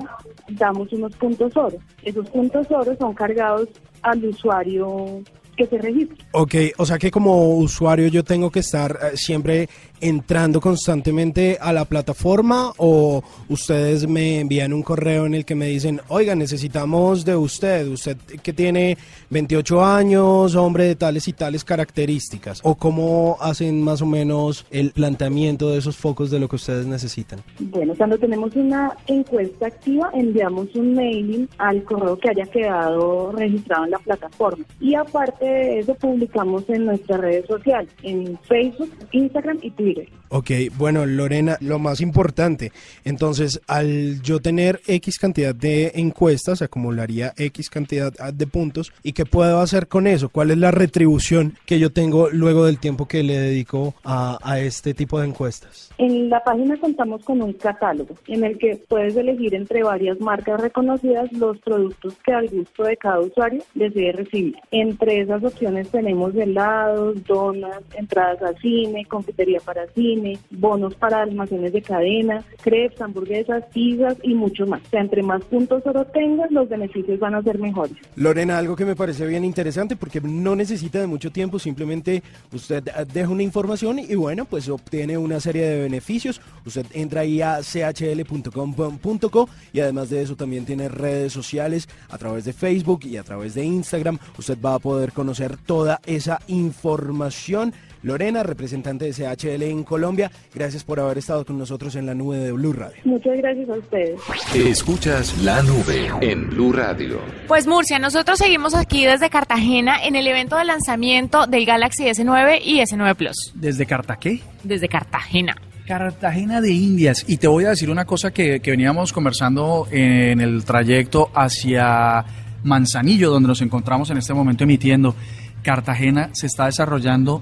damos 0.49 0.93
unos 0.93 1.15
puntos 1.15 1.55
oro. 1.57 1.77
Esos 2.03 2.29
puntos 2.29 2.67
oro 2.69 2.95
son 2.97 3.13
cargados 3.13 3.67
al 4.03 4.23
usuario 4.25 5.23
que 5.57 5.65
se 5.65 5.77
registre. 5.77 6.17
Ok, 6.31 6.55
o 6.77 6.85
sea 6.85 6.97
que 6.97 7.11
como 7.11 7.55
usuario 7.55 8.07
yo 8.07 8.23
tengo 8.23 8.49
que 8.49 8.59
estar 8.59 8.91
eh, 8.91 9.17
siempre 9.17 9.67
entrando 10.01 10.61
constantemente 10.61 11.57
a 11.59 11.73
la 11.73 11.85
plataforma 11.85 12.73
o 12.77 13.23
ustedes 13.49 14.07
me 14.07 14.39
envían 14.39 14.73
un 14.73 14.83
correo 14.83 15.25
en 15.25 15.33
el 15.33 15.45
que 15.45 15.55
me 15.55 15.67
dicen, 15.67 16.01
oiga, 16.07 16.35
necesitamos 16.35 17.25
de 17.25 17.35
usted, 17.35 17.87
usted 17.87 18.17
que 18.41 18.53
tiene 18.53 18.97
28 19.29 19.83
años, 19.83 20.55
hombre 20.55 20.85
de 20.85 20.95
tales 20.95 21.27
y 21.27 21.33
tales 21.33 21.63
características, 21.63 22.61
o 22.63 22.75
cómo 22.75 23.37
hacen 23.41 23.81
más 23.81 24.01
o 24.01 24.05
menos 24.05 24.65
el 24.71 24.91
planteamiento 24.91 25.69
de 25.69 25.79
esos 25.79 25.97
focos 25.97 26.31
de 26.31 26.39
lo 26.39 26.47
que 26.47 26.55
ustedes 26.55 26.85
necesitan. 26.85 27.39
Bueno, 27.59 27.93
cuando 27.97 28.17
tenemos 28.17 28.55
una 28.55 28.95
encuesta 29.07 29.67
activa, 29.67 30.09
enviamos 30.13 30.73
un 30.75 30.93
mailing 30.93 31.49
al 31.57 31.83
correo 31.83 32.17
que 32.17 32.29
haya 32.29 32.45
quedado 32.45 33.31
registrado 33.31 33.85
en 33.85 33.91
la 33.91 33.99
plataforma. 33.99 34.65
Y 34.79 34.95
aparte 34.95 35.45
de 35.45 35.79
eso, 35.79 35.95
publicamos 35.95 36.63
en 36.69 36.85
nuestras 36.85 37.19
redes 37.19 37.45
sociales, 37.47 37.89
en 38.03 38.37
Facebook, 38.43 38.91
Instagram 39.11 39.59
y 39.61 39.71
Twitter. 39.71 39.88
Ok, 40.29 40.51
bueno, 40.77 41.05
Lorena, 41.05 41.57
lo 41.59 41.79
más 41.79 42.01
importante, 42.01 42.71
entonces, 43.03 43.61
al 43.67 44.21
yo 44.21 44.39
tener 44.39 44.79
X 44.85 45.17
cantidad 45.17 45.55
de 45.55 45.91
encuestas, 45.95 46.61
acumularía 46.61 47.33
X 47.35 47.69
cantidad 47.69 48.13
de 48.13 48.47
puntos, 48.47 48.93
¿y 49.01 49.13
qué 49.13 49.25
puedo 49.25 49.59
hacer 49.59 49.87
con 49.87 50.05
eso? 50.05 50.29
¿Cuál 50.29 50.51
es 50.51 50.57
la 50.57 50.71
retribución 50.71 51.55
que 51.65 51.79
yo 51.79 51.91
tengo 51.91 52.29
luego 52.29 52.65
del 52.65 52.79
tiempo 52.79 53.07
que 53.07 53.23
le 53.23 53.39
dedico 53.39 53.95
a, 54.03 54.37
a 54.43 54.59
este 54.59 54.93
tipo 54.93 55.19
de 55.19 55.27
encuestas? 55.27 55.89
En 55.97 56.29
la 56.29 56.43
página 56.43 56.77
contamos 56.77 57.23
con 57.23 57.41
un 57.41 57.53
catálogo 57.53 58.15
en 58.27 58.43
el 58.43 58.57
que 58.57 58.77
puedes 58.87 59.15
elegir 59.15 59.55
entre 59.55 59.83
varias 59.83 60.19
marcas 60.19 60.61
reconocidas 60.61 61.31
los 61.33 61.57
productos 61.59 62.15
que 62.23 62.33
al 62.33 62.47
gusto 62.49 62.83
de 62.83 62.97
cada 62.97 63.19
usuario 63.19 63.63
desee 63.73 64.11
recibir. 64.11 64.55
Entre 64.71 65.21
esas 65.21 65.43
opciones 65.43 65.89
tenemos 65.89 66.35
helados, 66.35 67.23
donas, 67.25 67.81
entradas 67.95 68.41
al 68.41 68.57
cine, 68.59 69.05
confitería 69.05 69.59
para 69.59 69.78
cine, 69.93 70.37
bonos 70.51 70.95
para 70.95 71.21
almacenes 71.21 71.73
de 71.73 71.81
cadena, 71.81 72.43
crepes, 72.61 73.01
hamburguesas, 73.01 73.63
pizzas 73.73 74.17
y 74.23 74.33
mucho 74.33 74.65
más. 74.65 74.81
O 74.85 74.89
sea, 74.89 75.01
entre 75.01 75.23
más 75.23 75.43
puntos 75.45 75.85
oro 75.85 76.05
tengas, 76.05 76.51
los 76.51 76.69
beneficios 76.69 77.19
van 77.19 77.35
a 77.35 77.43
ser 77.43 77.59
mejores. 77.59 77.93
Lorena, 78.15 78.57
algo 78.57 78.75
que 78.75 78.85
me 78.85 78.95
parece 78.95 79.25
bien 79.25 79.45
interesante 79.45 79.95
porque 79.95 80.21
no 80.21 80.55
necesita 80.55 80.99
de 80.99 81.07
mucho 81.07 81.31
tiempo, 81.31 81.59
simplemente 81.59 82.23
usted 82.51 82.83
deja 83.13 83.29
una 83.29 83.43
información 83.43 83.99
y 83.99 84.15
bueno, 84.15 84.45
pues 84.45 84.69
obtiene 84.69 85.17
una 85.17 85.39
serie 85.39 85.67
de 85.67 85.81
beneficios. 85.81 86.41
Usted 86.65 86.85
entra 86.93 87.21
ahí 87.21 87.41
a 87.41 87.59
chl.com.co 87.61 89.49
y 89.73 89.79
además 89.79 90.09
de 90.09 90.21
eso 90.21 90.35
también 90.35 90.65
tiene 90.65 90.89
redes 90.89 91.33
sociales 91.33 91.87
a 92.09 92.17
través 92.17 92.45
de 92.45 92.53
Facebook 92.53 93.01
y 93.05 93.17
a 93.17 93.23
través 93.23 93.53
de 93.53 93.63
Instagram. 93.63 94.17
Usted 94.37 94.57
va 94.63 94.75
a 94.75 94.79
poder 94.79 95.11
conocer 95.11 95.57
toda 95.57 95.99
esa 96.05 96.39
información. 96.47 97.73
Lorena, 98.01 98.43
representante 98.43 99.05
de 99.05 99.13
CHL 99.13 99.63
en 99.63 99.83
Colombia, 99.83 100.31
gracias 100.53 100.83
por 100.83 100.99
haber 100.99 101.17
estado 101.17 101.45
con 101.45 101.57
nosotros 101.57 101.95
en 101.95 102.05
la 102.05 102.13
nube 102.13 102.37
de 102.37 102.51
Blue 102.51 102.73
Radio. 102.73 102.97
Muchas 103.03 103.37
gracias 103.37 103.69
a 103.69 103.73
ustedes. 103.73 104.19
Escuchas 104.55 105.37
la 105.43 105.61
nube 105.63 106.09
en 106.21 106.49
Blue 106.49 106.71
Radio. 106.71 107.19
Pues 107.47 107.67
Murcia, 107.67 107.99
nosotros 107.99 108.39
seguimos 108.39 108.73
aquí 108.75 109.05
desde 109.05 109.29
Cartagena 109.29 110.03
en 110.03 110.15
el 110.15 110.27
evento 110.27 110.57
de 110.57 110.65
lanzamiento 110.65 111.45
del 111.47 111.65
Galaxy 111.65 112.05
S9 112.05 112.59
y 112.63 112.79
S9 112.79 113.15
Plus. 113.15 113.51
¿Desde 113.55 113.85
Cartaqué? 113.85 114.41
Desde 114.63 114.87
Cartagena. 114.87 115.55
Cartagena 115.85 116.61
de 116.61 116.71
Indias. 116.71 117.25
Y 117.27 117.37
te 117.37 117.47
voy 117.47 117.65
a 117.65 117.69
decir 117.69 117.89
una 117.89 118.05
cosa 118.05 118.31
que, 118.31 118.59
que 118.59 118.71
veníamos 118.71 119.11
conversando 119.11 119.87
en 119.91 120.39
el 120.39 120.63
trayecto 120.63 121.31
hacia 121.33 122.23
Manzanillo, 122.63 123.31
donde 123.31 123.47
nos 123.47 123.61
encontramos 123.61 124.09
en 124.11 124.17
este 124.17 124.33
momento 124.33 124.63
emitiendo. 124.63 125.15
Cartagena 125.63 126.29
se 126.33 126.45
está 126.45 126.65
desarrollando 126.67 127.41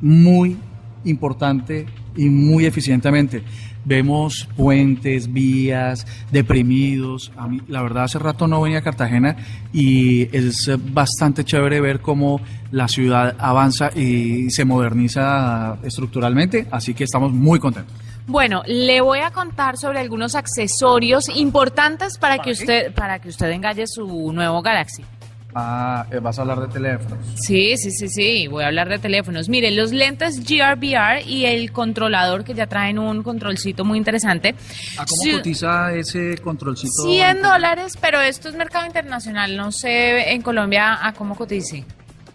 muy 0.00 0.56
importante 1.04 1.86
y 2.16 2.28
muy 2.28 2.66
eficientemente. 2.66 3.42
Vemos 3.84 4.46
puentes, 4.56 5.32
vías, 5.32 6.06
deprimidos. 6.30 7.32
A 7.36 7.48
mí, 7.48 7.62
la 7.68 7.82
verdad, 7.82 8.04
hace 8.04 8.18
rato 8.18 8.46
no 8.46 8.60
venía 8.60 8.78
a 8.78 8.82
Cartagena 8.82 9.36
y 9.72 10.34
es 10.36 10.70
bastante 10.92 11.44
chévere 11.44 11.80
ver 11.80 12.00
cómo 12.00 12.40
la 12.72 12.88
ciudad 12.88 13.36
avanza 13.38 13.90
y 13.96 14.50
se 14.50 14.64
moderniza 14.64 15.78
estructuralmente, 15.82 16.66
así 16.70 16.92
que 16.92 17.04
estamos 17.04 17.32
muy 17.32 17.58
contentos. 17.58 17.94
Bueno, 18.26 18.62
le 18.66 19.00
voy 19.00 19.20
a 19.20 19.30
contar 19.30 19.76
sobre 19.76 19.98
algunos 19.98 20.34
accesorios 20.34 21.28
importantes 21.34 22.18
para, 22.18 22.38
que 22.38 22.52
usted 22.52 22.94
para 22.94 23.18
que 23.18 23.30
usted 23.30 23.50
engalle 23.50 23.86
su 23.86 24.32
nuevo 24.32 24.62
Galaxy. 24.62 25.02
Ah, 25.54 26.06
eh, 26.10 26.18
vas 26.20 26.38
a 26.38 26.42
hablar 26.42 26.60
de 26.60 26.68
teléfonos. 26.68 27.18
Sí, 27.34 27.76
sí, 27.76 27.90
sí, 27.90 28.08
sí, 28.08 28.46
voy 28.46 28.64
a 28.64 28.68
hablar 28.68 28.88
de 28.88 28.98
teléfonos. 28.98 29.48
Mire, 29.48 29.70
los 29.70 29.92
lentes 29.92 30.44
GRVR 30.44 31.22
y 31.26 31.46
el 31.46 31.72
controlador 31.72 32.44
que 32.44 32.54
ya 32.54 32.66
traen 32.66 32.98
un 32.98 33.22
controlcito 33.22 33.84
muy 33.84 33.98
interesante. 33.98 34.54
¿A 34.98 35.04
cómo 35.04 35.36
cotiza 35.36 35.92
ese 35.94 36.38
controlcito? 36.38 37.02
100 37.02 37.42
dólares, 37.42 37.98
pero 38.00 38.20
esto 38.20 38.48
es 38.48 38.54
mercado 38.54 38.86
internacional. 38.86 39.56
No 39.56 39.72
sé 39.72 40.32
en 40.32 40.42
Colombia 40.42 40.98
a 41.04 41.12
cómo 41.12 41.34
cotice. 41.34 41.84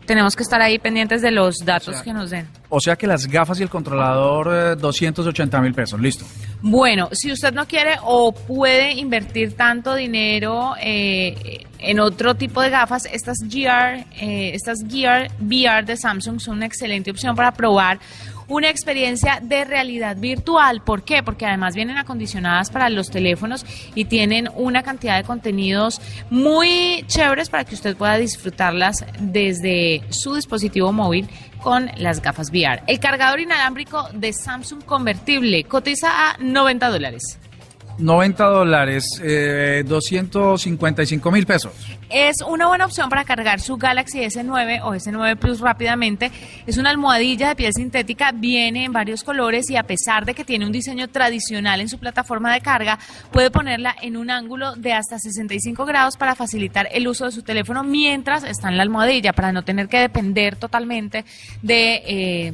Tenemos 0.05 0.35
que 0.35 0.43
estar 0.43 0.61
ahí 0.61 0.79
pendientes 0.79 1.21
de 1.21 1.31
los 1.31 1.57
datos 1.65 1.89
O 1.89 1.93
sea, 1.93 2.03
que 2.03 2.13
nos 2.13 2.29
den. 2.29 2.47
O 2.69 2.79
sea 2.79 2.95
que 2.95 3.07
las 3.07 3.27
gafas 3.27 3.59
y 3.59 3.63
el 3.63 3.69
controlador, 3.69 4.73
eh, 4.73 4.75
280 4.75 5.61
mil 5.61 5.73
pesos, 5.73 5.99
listo. 5.99 6.25
Bueno, 6.61 7.09
si 7.11 7.31
usted 7.31 7.53
no 7.53 7.67
quiere 7.67 7.95
o 8.03 8.31
puede 8.31 8.93
invertir 8.93 9.55
tanto 9.55 9.95
dinero 9.95 10.73
eh, 10.79 11.65
en 11.79 11.99
otro 11.99 12.35
tipo 12.35 12.61
de 12.61 12.69
gafas, 12.69 13.05
estas 13.11 13.39
Gear, 13.47 14.05
eh, 14.19 14.51
estas 14.53 14.83
Gear 14.87 15.31
VR 15.39 15.85
de 15.85 15.97
Samsung 15.97 16.39
son 16.39 16.57
una 16.57 16.65
excelente 16.65 17.11
opción 17.11 17.35
para 17.35 17.51
probar 17.51 17.99
una 18.47 18.69
experiencia 18.69 19.39
de 19.41 19.65
realidad 19.65 20.17
virtual. 20.17 20.81
¿Por 20.81 21.03
qué? 21.03 21.23
Porque 21.23 21.45
además 21.45 21.75
vienen 21.75 21.97
acondicionadas 21.97 22.69
para 22.69 22.89
los 22.89 23.09
teléfonos 23.09 23.65
y 23.95 24.05
tienen 24.05 24.49
una 24.55 24.83
cantidad 24.83 25.17
de 25.17 25.23
contenidos 25.23 26.01
muy 26.29 27.03
chéveres 27.07 27.49
para 27.49 27.65
que 27.65 27.75
usted 27.75 27.95
pueda 27.95 28.17
disfrutarlas 28.17 29.05
desde 29.19 30.03
su 30.09 30.35
dispositivo 30.35 30.91
móvil 30.91 31.27
con 31.61 31.89
las 31.97 32.21
gafas 32.21 32.51
VR. 32.51 32.83
El 32.85 32.99
cargador 32.99 33.39
inalámbrico 33.39 34.07
de 34.13 34.33
Samsung 34.33 34.83
convertible 34.83 35.63
cotiza 35.63 36.29
a 36.29 36.37
90 36.37 36.89
dólares. 36.89 37.39
90 37.97 38.43
dólares, 38.45 39.21
eh, 39.23 39.83
255 39.85 41.31
mil 41.31 41.45
pesos. 41.45 41.71
Es 42.09 42.41
una 42.41 42.67
buena 42.67 42.85
opción 42.85 43.09
para 43.09 43.23
cargar 43.23 43.59
su 43.61 43.77
Galaxy 43.77 44.19
S9 44.19 44.81
o 44.83 44.93
S9 44.93 45.37
Plus 45.37 45.59
rápidamente. 45.59 46.31
Es 46.67 46.77
una 46.77 46.89
almohadilla 46.89 47.49
de 47.49 47.55
piel 47.55 47.73
sintética, 47.73 48.31
viene 48.33 48.85
en 48.85 48.93
varios 48.93 49.23
colores 49.23 49.69
y 49.69 49.77
a 49.77 49.83
pesar 49.83 50.25
de 50.25 50.33
que 50.33 50.43
tiene 50.43 50.65
un 50.65 50.71
diseño 50.71 51.07
tradicional 51.07 51.81
en 51.81 51.89
su 51.89 51.97
plataforma 51.97 52.53
de 52.53 52.61
carga, 52.61 52.99
puede 53.31 53.49
ponerla 53.49 53.95
en 54.01 54.17
un 54.17 54.29
ángulo 54.29 54.75
de 54.75 54.93
hasta 54.93 55.17
65 55.17 55.85
grados 55.85 56.17
para 56.17 56.35
facilitar 56.35 56.87
el 56.91 57.07
uso 57.07 57.25
de 57.25 57.31
su 57.31 57.43
teléfono 57.43 57.83
mientras 57.83 58.43
está 58.43 58.69
en 58.69 58.77
la 58.77 58.83
almohadilla, 58.83 59.33
para 59.33 59.51
no 59.51 59.63
tener 59.63 59.87
que 59.87 59.99
depender 59.99 60.55
totalmente 60.57 61.25
de 61.61 62.01
eh, 62.05 62.53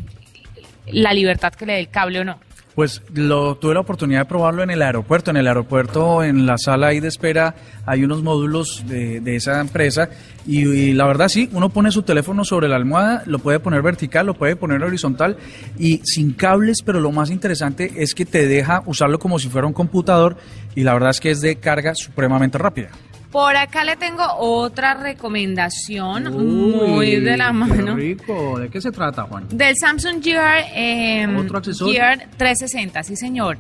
la 0.87 1.13
libertad 1.13 1.53
que 1.53 1.65
le 1.65 1.73
dé 1.73 1.79
el 1.79 1.89
cable 1.89 2.19
o 2.19 2.23
no. 2.23 2.39
Pues 2.75 3.01
lo, 3.13 3.55
tuve 3.55 3.73
la 3.73 3.81
oportunidad 3.81 4.21
de 4.21 4.25
probarlo 4.25 4.63
en 4.63 4.69
el 4.69 4.81
aeropuerto. 4.81 5.31
En 5.31 5.37
el 5.37 5.47
aeropuerto, 5.47 6.23
en 6.23 6.45
la 6.45 6.57
sala 6.57 6.87
ahí 6.87 6.99
de 6.99 7.09
espera, 7.09 7.55
hay 7.85 8.03
unos 8.03 8.23
módulos 8.23 8.83
de, 8.87 9.19
de 9.19 9.35
esa 9.35 9.59
empresa 9.59 10.09
y, 10.47 10.67
y 10.67 10.93
la 10.93 11.05
verdad 11.05 11.27
sí, 11.27 11.49
uno 11.53 11.69
pone 11.69 11.91
su 11.91 12.03
teléfono 12.03 12.45
sobre 12.45 12.67
la 12.67 12.77
almohada, 12.77 13.23
lo 13.25 13.39
puede 13.39 13.59
poner 13.59 13.81
vertical, 13.81 14.25
lo 14.25 14.33
puede 14.33 14.55
poner 14.55 14.83
horizontal 14.83 15.37
y 15.77 16.01
sin 16.03 16.33
cables, 16.33 16.81
pero 16.83 16.99
lo 16.99 17.11
más 17.11 17.29
interesante 17.29 17.91
es 17.97 18.15
que 18.15 18.25
te 18.25 18.47
deja 18.47 18.83
usarlo 18.85 19.19
como 19.19 19.39
si 19.39 19.49
fuera 19.49 19.67
un 19.67 19.73
computador 19.73 20.37
y 20.75 20.83
la 20.83 20.93
verdad 20.93 21.11
es 21.11 21.19
que 21.19 21.31
es 21.31 21.41
de 21.41 21.57
carga 21.57 21.93
supremamente 21.95 22.57
rápida. 22.57 22.89
Por 23.31 23.55
acá 23.55 23.85
le 23.85 23.95
tengo 23.95 24.23
otra 24.39 24.93
recomendación 24.93 26.33
muy 26.35 27.15
de 27.15 27.37
la 27.37 27.53
mano. 27.53 27.95
rico. 27.95 28.59
¿De 28.59 28.69
qué 28.69 28.81
se 28.81 28.91
trata, 28.91 29.23
Juan? 29.23 29.45
Del 29.49 29.75
Samsung 29.77 30.21
Gear, 30.21 30.65
eh, 30.75 31.27
¿Otro 31.37 31.57
accesorio? 31.57 31.93
Gear 31.93 32.27
360, 32.37 33.03
sí 33.03 33.15
señor. 33.15 33.57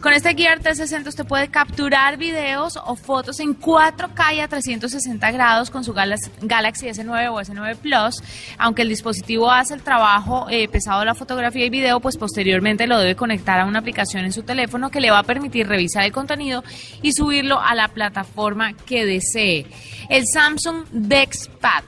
Con 0.00 0.12
este 0.12 0.34
Gear 0.34 0.60
360 0.60 1.08
usted 1.08 1.26
puede 1.26 1.48
capturar 1.48 2.16
videos 2.16 2.78
o 2.84 2.96
fotos 2.96 3.40
en 3.40 3.58
4K 3.58 4.34
y 4.36 4.40
a 4.40 4.48
360 4.48 5.30
grados 5.32 5.70
con 5.70 5.84
su 5.84 5.92
Galaxy 5.92 6.30
Galaxy 6.42 6.86
S9 6.86 7.30
o 7.30 7.40
S9 7.40 7.76
Plus. 7.76 8.22
Aunque 8.58 8.82
el 8.82 8.88
dispositivo 8.88 9.50
hace 9.50 9.74
el 9.74 9.82
trabajo 9.82 10.46
eh, 10.50 10.68
pesado 10.68 11.00
de 11.00 11.06
la 11.06 11.14
fotografía 11.14 11.64
y 11.64 11.70
video, 11.70 12.00
pues 12.00 12.16
posteriormente 12.16 12.86
lo 12.86 12.98
debe 12.98 13.16
conectar 13.16 13.58
a 13.58 13.64
una 13.64 13.78
aplicación 13.78 14.24
en 14.24 14.32
su 14.32 14.42
teléfono 14.42 14.90
que 14.90 15.00
le 15.00 15.10
va 15.10 15.20
a 15.20 15.24
permitir 15.24 15.66
revisar 15.66 16.04
el 16.04 16.12
contenido 16.12 16.62
y 17.02 17.12
subirlo 17.12 17.60
a 17.60 17.74
la 17.74 17.88
plataforma 17.88 18.74
que 18.74 19.06
desee. 19.06 19.66
El 20.08 20.24
Samsung 20.26 20.84
DexPad 20.92 21.84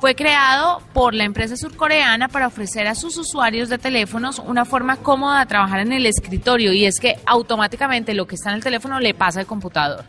fue 0.00 0.14
creado 0.14 0.80
por 0.94 1.14
la 1.14 1.24
empresa 1.24 1.56
surcoreana 1.56 2.28
para 2.28 2.46
ofrecer 2.46 2.86
a 2.86 2.94
sus 2.94 3.18
usuarios 3.18 3.68
de 3.68 3.76
teléfonos 3.76 4.38
una 4.38 4.64
forma 4.64 4.96
cómoda 4.96 5.40
de 5.40 5.46
trabajar 5.46 5.80
en 5.80 5.92
el 5.92 6.06
escritorio 6.06 6.72
y 6.72 6.86
es 6.86 6.98
que 6.98 7.16
automáticamente 7.26 8.14
lo 8.14 8.26
que 8.26 8.36
está 8.36 8.48
en 8.50 8.56
el 8.56 8.62
teléfono 8.62 8.98
le 8.98 9.12
pasa 9.12 9.40
al 9.40 9.46
computador. 9.46 10.04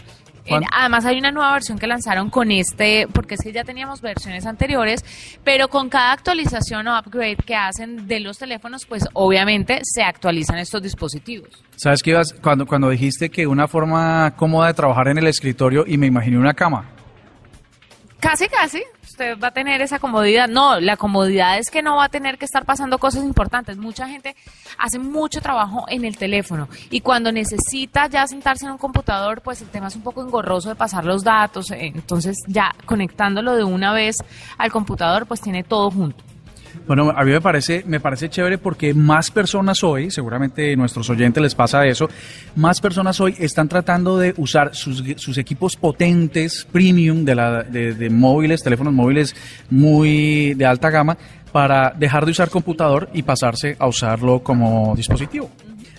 Además 0.71 1.06
hay 1.06 1.19
una 1.19 1.32
nueva 1.32 1.54
versión 1.54 1.77
que 1.77 1.88
lanzaron 1.88 2.30
con 2.30 2.51
este, 2.51 3.08
porque 3.13 3.36
es 3.36 3.41
que 3.41 3.51
ya 3.51 3.63
teníamos 3.63 4.01
versiones 4.01 4.45
anteriores, 4.45 5.06
pero 5.43 5.67
con 5.67 5.89
cada 5.89 6.13
actualización 6.13 6.88
o 6.88 6.97
upgrade 6.97 7.38
que 7.45 7.56
hacen 7.56 8.08
de 8.08 8.19
los 8.21 8.38
teléfonos, 8.38 8.86
pues 8.86 9.08
obviamente 9.13 9.82
se 9.84 10.01
actualizan 10.01 10.58
estos 10.58 10.82
dispositivos. 10.82 11.63
¿Sabes 11.75 12.01
qué 12.01 12.12
ibas? 12.12 12.34
Cuando, 12.41 12.65
cuando 12.65 12.89
dijiste 12.89 13.30
que 13.30 13.45
una 13.45 13.67
forma 13.67 14.34
cómoda 14.36 14.67
de 14.67 14.73
trabajar 14.73 15.10
en 15.10 15.19
el 15.19 15.27
escritorio 15.27 15.84
y 15.86 15.97
me 15.97 16.08
imaginé 16.08 16.38
una 16.38 16.54
cama. 16.54 17.01
Casi, 18.21 18.47
casi. 18.49 18.84
Usted 19.03 19.39
va 19.39 19.47
a 19.47 19.51
tener 19.51 19.81
esa 19.81 19.97
comodidad. 19.97 20.47
No, 20.47 20.79
la 20.79 20.95
comodidad 20.95 21.57
es 21.57 21.71
que 21.71 21.81
no 21.81 21.95
va 21.95 22.05
a 22.05 22.10
tener 22.10 22.38
que 22.38 22.45
estar 22.45 22.65
pasando 22.65 22.99
cosas 22.99 23.23
importantes. 23.23 23.77
Mucha 23.77 24.07
gente 24.07 24.36
hace 24.77 24.99
mucho 24.99 25.41
trabajo 25.41 25.86
en 25.88 26.05
el 26.05 26.17
teléfono 26.17 26.69
y 26.91 27.01
cuando 27.01 27.31
necesita 27.31 28.07
ya 28.07 28.27
sentarse 28.27 28.65
en 28.65 28.73
un 28.73 28.77
computador, 28.77 29.41
pues 29.41 29.63
el 29.63 29.69
tema 29.69 29.88
es 29.88 29.95
un 29.95 30.03
poco 30.03 30.21
engorroso 30.21 30.69
de 30.69 30.75
pasar 30.75 31.03
los 31.03 31.23
datos. 31.23 31.71
Entonces 31.71 32.38
ya 32.45 32.75
conectándolo 32.86 33.55
de 33.55 33.63
una 33.63 33.91
vez 33.91 34.17
al 34.60 34.71
computador, 34.71 35.25
pues 35.25 35.41
tiene 35.41 35.63
todo 35.63 35.89
junto. 35.89 36.23
Bueno, 36.88 37.12
a 37.15 37.23
mí 37.23 37.31
me 37.31 37.41
parece, 37.41 37.84
me 37.86 37.99
parece 37.99 38.29
chévere 38.29 38.57
porque 38.57 38.93
más 38.93 39.31
personas 39.31 39.84
hoy, 39.84 40.12
seguramente 40.12 40.73
a 40.73 40.75
nuestros 40.75 41.10
oyentes 41.10 41.41
les 41.41 41.55
pasa 41.55 41.86
eso, 41.86 42.10
más 42.55 42.81
personas 42.81 43.19
hoy 43.19 43.36
están 43.39 43.67
tratando 43.67 44.17
de 44.17 44.34
usar 44.38 44.75
sus, 44.75 45.38
equipos 45.38 45.75
potentes, 45.75 46.67
premium, 46.71 47.23
de, 47.23 47.36
la, 47.36 47.63
de 47.63 48.10
móviles, 48.10 48.63
teléfonos 48.63 48.93
móviles 48.93 49.36
muy 49.69 50.53
de 50.53 50.65
alta 50.65 50.89
gama, 50.89 51.17
para 51.51 51.91
dejar 51.91 52.25
de 52.25 52.31
usar 52.31 52.49
computador 52.49 53.10
y 53.13 53.23
pasarse 53.23 53.75
a 53.79 53.88
usarlo 53.88 54.41
como 54.41 54.95
dispositivo. 54.95 55.49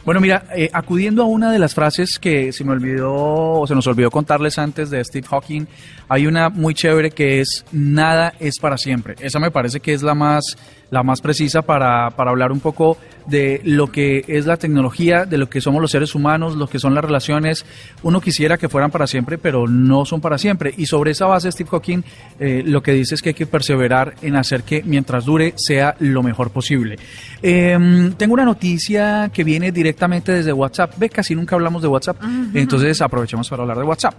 Bueno, 0.05 0.21
mira, 0.21 0.47
eh, 0.57 0.69
acudiendo 0.73 1.23
a 1.23 1.27
una 1.27 1.53
de 1.53 1.61
las 1.61 1.75
frases 1.75 2.19
que 2.19 2.53
se 2.53 2.65
me 2.65 2.73
olvidó 2.73 3.13
o 3.15 3.67
se 3.69 3.75
nos 3.75 3.87
olvidó 3.87 4.11
contarles 4.11 4.59
antes 4.59 4.91
de 4.91 5.05
Steve 5.05 5.29
Hawking, 5.29 5.67
hay 6.09 6.27
una 6.27 6.49
muy 6.49 6.75
chévere 6.75 7.13
que 7.13 7.41
es 7.41 7.65
nada 7.71 8.35
es 8.41 8.59
para 8.59 8.77
siempre. 8.79 9.15
Esa 9.21 9.39
me 9.39 9.53
parece 9.53 9.79
que 9.79 9.95
es 9.95 10.03
la 10.03 10.15
más 10.15 10.57
la 10.93 11.03
más 11.03 11.23
precisa 11.23 11.63
para, 11.63 12.11
para 12.11 12.31
hablar 12.31 12.53
un 12.53 12.61
poco 12.61 12.99
de 13.27 13.63
lo 13.65 13.91
que 13.91 14.27
es 14.29 14.45
la 14.45 14.59
tecnología, 14.59 15.25
de 15.25 15.39
lo 15.39 15.49
que 15.49 15.63
somos 15.63 15.81
los 15.81 15.91
seres 15.91 16.15
humanos, 16.15 16.55
lo 16.55 16.67
que 16.67 16.79
son 16.79 16.95
las 16.95 17.03
relaciones. 17.03 17.65
Uno 18.03 18.21
quisiera 18.21 18.59
que 18.59 18.69
fueran 18.69 18.91
para 18.91 19.07
siempre, 19.07 19.39
pero 19.39 19.67
no 19.67 20.05
son 20.05 20.21
para 20.21 20.37
siempre. 20.37 20.75
Y 20.77 20.85
sobre 20.85 21.13
esa 21.13 21.25
base, 21.25 21.51
Steve 21.51 21.71
Hawking 21.71 22.03
eh, 22.39 22.63
lo 22.67 22.83
que 22.83 22.93
dice 22.93 23.15
es 23.15 23.23
que 23.23 23.31
hay 23.31 23.35
que 23.35 23.47
perseverar 23.47 24.17
en 24.21 24.37
hacer 24.37 24.65
que 24.65 24.83
mientras 24.83 25.25
dure 25.25 25.55
sea 25.57 25.97
lo 25.99 26.23
mejor 26.23 26.51
posible. 26.51 26.99
Eh, 27.43 28.13
tengo 28.19 28.35
una 28.35 28.45
noticia 28.45 29.31
que 29.33 29.45
viene 29.45 29.73
directamente 29.73 29.92
desde 30.33 30.53
WhatsApp. 30.53 30.95
Ve, 30.99 31.09
casi 31.09 31.35
nunca 31.35 31.55
hablamos 31.55 31.83
de 31.83 31.89
WhatsApp, 31.89 32.23
entonces 32.55 33.01
aprovechemos 33.01 33.49
para 33.49 33.63
hablar 33.63 33.79
de 33.79 33.85
WhatsApp. 33.85 34.15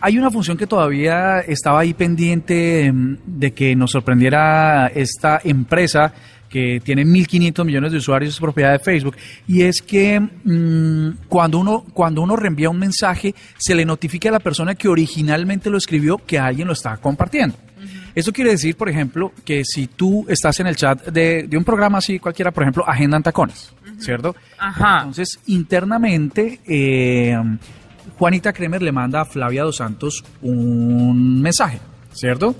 Hay 0.00 0.18
una 0.18 0.30
función 0.30 0.56
que 0.56 0.66
todavía 0.66 1.40
estaba 1.40 1.80
ahí 1.80 1.94
pendiente 1.94 2.84
em, 2.84 3.16
de 3.24 3.52
que 3.52 3.74
nos 3.74 3.92
sorprendiera 3.92 4.88
esta 4.88 5.40
empresa 5.42 6.12
que 6.54 6.80
tiene 6.84 7.04
1.500 7.04 7.64
millones 7.64 7.90
de 7.90 7.98
usuarios, 7.98 8.34
es 8.34 8.38
propiedad 8.38 8.72
de 8.72 8.78
Facebook, 8.78 9.16
y 9.48 9.62
es 9.62 9.82
que 9.82 10.20
mm, 10.20 11.26
cuando, 11.26 11.58
uno, 11.58 11.84
cuando 11.92 12.22
uno 12.22 12.36
reenvía 12.36 12.70
un 12.70 12.78
mensaje, 12.78 13.34
se 13.56 13.74
le 13.74 13.84
notifica 13.84 14.28
a 14.28 14.32
la 14.32 14.40
persona 14.40 14.74
que 14.74 14.86
originalmente 14.88 15.68
lo 15.68 15.78
escribió 15.78 16.18
que 16.18 16.38
alguien 16.38 16.68
lo 16.68 16.74
está 16.74 16.96
compartiendo. 16.98 17.56
Esto 18.14 18.32
quiere 18.32 18.50
decir, 18.50 18.76
por 18.76 18.88
ejemplo, 18.88 19.32
que 19.44 19.64
si 19.64 19.88
tú 19.88 20.24
estás 20.28 20.60
en 20.60 20.68
el 20.68 20.76
chat 20.76 21.06
de, 21.08 21.48
de 21.48 21.56
un 21.56 21.64
programa 21.64 21.98
así 21.98 22.20
cualquiera, 22.20 22.52
por 22.52 22.62
ejemplo, 22.62 22.84
Agenda 22.86 23.16
en 23.16 23.24
Tacones, 23.24 23.74
¿cierto? 23.98 24.34
Ajá. 24.58 24.98
Entonces, 24.98 25.40
internamente, 25.46 26.60
eh, 26.66 27.36
Juanita 28.18 28.52
Kremer 28.52 28.82
le 28.82 28.92
manda 28.92 29.22
a 29.22 29.24
Flavia 29.24 29.64
Dos 29.64 29.76
Santos 29.76 30.24
un 30.42 31.40
mensaje, 31.42 31.80
¿cierto? 32.12 32.54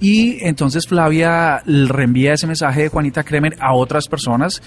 Y 0.00 0.38
entonces 0.44 0.86
Flavia 0.86 1.62
reenvía 1.66 2.34
ese 2.34 2.46
mensaje 2.46 2.82
de 2.82 2.88
Juanita 2.88 3.24
Kremer 3.24 3.56
a 3.60 3.74
otras 3.74 4.08
personas 4.08 4.62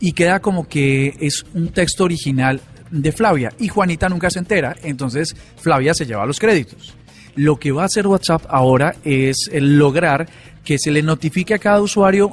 y 0.00 0.12
queda 0.12 0.40
como 0.40 0.68
que 0.68 1.16
es 1.20 1.44
un 1.54 1.68
texto 1.68 2.04
original 2.04 2.60
de 2.90 3.12
Flavia 3.12 3.52
y 3.58 3.68
Juanita 3.68 4.08
nunca 4.08 4.30
se 4.30 4.38
entera, 4.38 4.76
entonces 4.82 5.36
Flavia 5.56 5.94
se 5.94 6.06
lleva 6.06 6.26
los 6.26 6.38
créditos. 6.38 6.94
Lo 7.34 7.56
que 7.56 7.72
va 7.72 7.82
a 7.82 7.86
hacer 7.86 8.06
WhatsApp 8.06 8.46
ahora 8.48 8.96
es 9.04 9.48
el 9.52 9.78
lograr 9.78 10.28
que 10.64 10.78
se 10.78 10.90
le 10.90 11.02
notifique 11.02 11.54
a 11.54 11.58
cada 11.58 11.80
usuario 11.80 12.32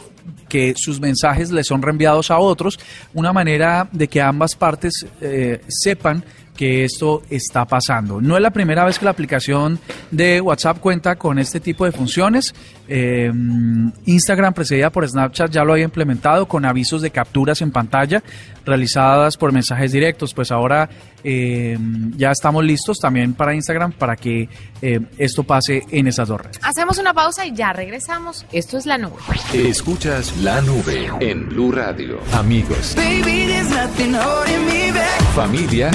que 0.56 0.74
sus 0.78 1.02
mensajes 1.02 1.52
le 1.52 1.66
son 1.66 1.82
reenviados 1.82 2.32
a 2.32 2.40
otros, 2.40 2.80
una 3.14 3.34
manera 3.34 3.90
de 3.92 4.08
que 4.08 4.22
ambas 4.22 4.56
partes 4.56 5.06
eh, 5.20 5.60
sepan 5.68 6.24
que 6.56 6.86
esto 6.86 7.24
está 7.30 7.66
pasando. 7.66 8.22
No 8.22 8.38
es 8.38 8.42
la 8.42 8.52
primera 8.52 8.86
vez 8.86 8.98
que 8.98 9.04
la 9.04 9.12
aplicación 9.12 9.78
de 10.12 10.40
WhatsApp 10.40 10.80
cuenta 10.80 11.18
con 11.18 11.40
este 11.40 11.60
tipo 11.60 11.84
de 11.84 11.92
funciones. 11.92 12.56
Eh, 12.88 13.30
Instagram, 14.06 14.54
precedida 14.54 14.90
por 14.92 15.06
Snapchat, 15.06 15.52
ya 15.52 15.66
lo 15.66 15.74
había 15.74 15.84
implementado 15.84 16.46
con 16.46 16.64
avisos 16.64 17.02
de 17.02 17.10
capturas 17.10 17.62
en 17.62 17.72
pantalla 17.72 18.24
realizadas 18.66 19.38
por 19.38 19.52
mensajes 19.52 19.92
directos. 19.92 20.34
Pues 20.34 20.52
ahora 20.52 20.90
eh, 21.24 21.78
ya 22.18 22.32
estamos 22.32 22.64
listos 22.64 22.98
también 23.00 23.34
para 23.34 23.54
Instagram 23.54 23.92
para 23.94 24.16
que 24.16 24.50
eh, 24.82 25.00
esto 25.18 25.44
pase 25.44 25.84
en 25.92 26.08
esas 26.08 26.28
dos 26.28 26.42
redes. 26.42 26.60
Hacemos 26.62 26.98
una 26.98 27.14
pausa 27.14 27.46
y 27.46 27.54
ya 27.54 27.74
regresamos. 27.74 28.46
Esto 28.52 28.78
es 28.78 28.86
la 28.86 28.98
nube. 28.98 29.16
Escuchas 29.54 30.36
la 30.38 30.62
nube 30.62 31.10
en 31.20 31.50
Blue 31.50 31.72
Radio. 31.72 32.20
Amigos, 32.34 32.96
familia, 35.36 35.92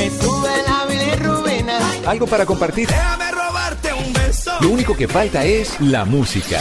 algo 2.06 2.26
para 2.26 2.46
compartir. 2.46 2.88
Lo 4.61 4.70
único 4.70 4.96
que 4.96 5.09
falta 5.09 5.44
es 5.44 5.80
la 5.80 6.04
música. 6.04 6.61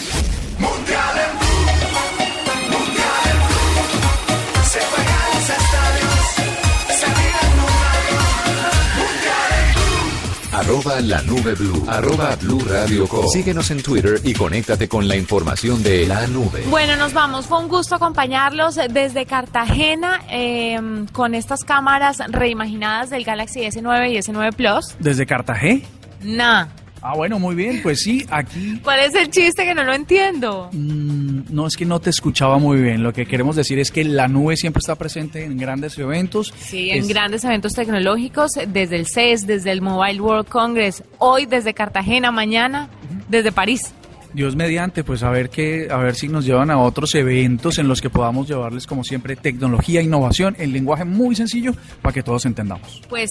Arroba 10.61 11.01
la 11.01 11.23
nube 11.23 11.55
blue. 11.55 11.83
Arroba 11.87 12.35
blue 12.35 12.59
radio 12.69 13.07
com. 13.07 13.27
Síguenos 13.27 13.71
en 13.71 13.81
Twitter 13.81 14.21
y 14.23 14.31
conéctate 14.35 14.87
con 14.87 15.07
la 15.07 15.15
información 15.15 15.81
de 15.81 16.05
la 16.05 16.27
nube. 16.27 16.63
Bueno, 16.69 16.95
nos 16.97 17.13
vamos. 17.13 17.47
Fue 17.47 17.57
un 17.57 17.67
gusto 17.67 17.95
acompañarlos 17.95 18.75
desde 18.75 19.25
Cartagena 19.25 20.21
eh, 20.29 20.79
con 21.13 21.33
estas 21.33 21.63
cámaras 21.63 22.19
reimaginadas 22.27 23.09
del 23.09 23.23
Galaxy 23.23 23.61
S9 23.61 24.11
y 24.11 24.17
S9 24.17 24.53
Plus. 24.53 24.95
Desde 24.99 25.25
Cartagena. 25.25 25.81
Nah. 26.21 26.67
Ah, 27.01 27.15
bueno, 27.15 27.39
muy 27.39 27.55
bien. 27.55 27.79
Pues 27.81 28.01
sí, 28.01 28.25
aquí 28.29 28.79
¿Cuál 28.83 28.99
es 28.99 29.15
el 29.15 29.29
chiste 29.29 29.63
que 29.65 29.73
no 29.73 29.83
lo 29.83 29.93
entiendo? 29.93 30.69
Mm, 30.71 31.31
No 31.49 31.67
es 31.67 31.75
que 31.75 31.85
no 31.85 31.99
te 31.99 32.09
escuchaba 32.11 32.57
muy 32.59 32.79
bien. 32.81 33.01
Lo 33.03 33.11
que 33.11 33.25
queremos 33.25 33.55
decir 33.55 33.79
es 33.79 33.91
que 33.91 34.03
la 34.03 34.27
nube 34.27 34.55
siempre 34.55 34.79
está 34.79 34.95
presente 34.95 35.43
en 35.43 35.57
grandes 35.57 35.97
eventos. 35.97 36.53
Sí, 36.59 36.91
en 36.91 36.99
Es- 36.99 37.07
grandes 37.07 37.43
eventos 37.43 37.73
tecnológicos, 37.73 38.51
desde 38.67 38.95
el 38.95 39.07
CES, 39.07 39.47
desde 39.47 39.71
el 39.71 39.81
Mobile 39.81 40.21
World 40.21 40.47
Congress, 40.47 41.03
hoy 41.17 41.45
desde 41.47 41.73
Cartagena, 41.73 42.31
mañana 42.31 42.89
desde 43.29 43.51
París. 43.51 43.93
Dios 44.33 44.55
mediante, 44.55 45.03
pues 45.03 45.23
a 45.23 45.29
ver 45.29 45.49
que, 45.49 45.89
a 45.91 45.97
ver 45.97 46.15
si 46.15 46.29
nos 46.29 46.45
llevan 46.45 46.71
a 46.71 46.77
otros 46.77 47.13
eventos 47.15 47.77
en 47.79 47.89
los 47.89 48.01
que 48.01 48.09
podamos 48.09 48.47
llevarles, 48.47 48.87
como 48.87 49.03
siempre, 49.03 49.35
tecnología, 49.35 50.01
innovación, 50.01 50.55
en 50.57 50.71
lenguaje 50.71 51.03
muy 51.03 51.35
sencillo 51.35 51.73
para 52.01 52.13
que 52.13 52.23
todos 52.23 52.45
entendamos. 52.45 53.01
Pues 53.09 53.29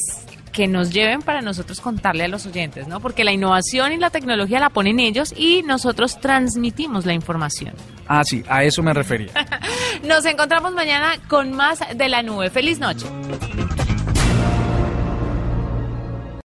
que 0.52 0.66
nos 0.66 0.90
lleven 0.90 1.22
para 1.22 1.40
nosotros 1.40 1.80
contarle 1.80 2.24
a 2.24 2.28
los 2.28 2.46
oyentes, 2.46 2.88
¿no? 2.88 3.00
Porque 3.00 3.24
la 3.24 3.32
innovación 3.32 3.92
y 3.92 3.96
la 3.96 4.10
tecnología 4.10 4.60
la 4.60 4.70
ponen 4.70 5.00
ellos 5.00 5.32
y 5.36 5.62
nosotros 5.62 6.20
transmitimos 6.20 7.06
la 7.06 7.12
información. 7.12 7.74
Ah, 8.06 8.24
sí, 8.24 8.42
a 8.48 8.64
eso 8.64 8.82
me 8.82 8.92
refería. 8.92 9.30
Nos 10.04 10.24
encontramos 10.24 10.72
mañana 10.72 11.12
con 11.28 11.52
más 11.52 11.80
de 11.94 12.08
la 12.08 12.22
nube. 12.22 12.50
Feliz 12.50 12.78
noche. 12.78 13.06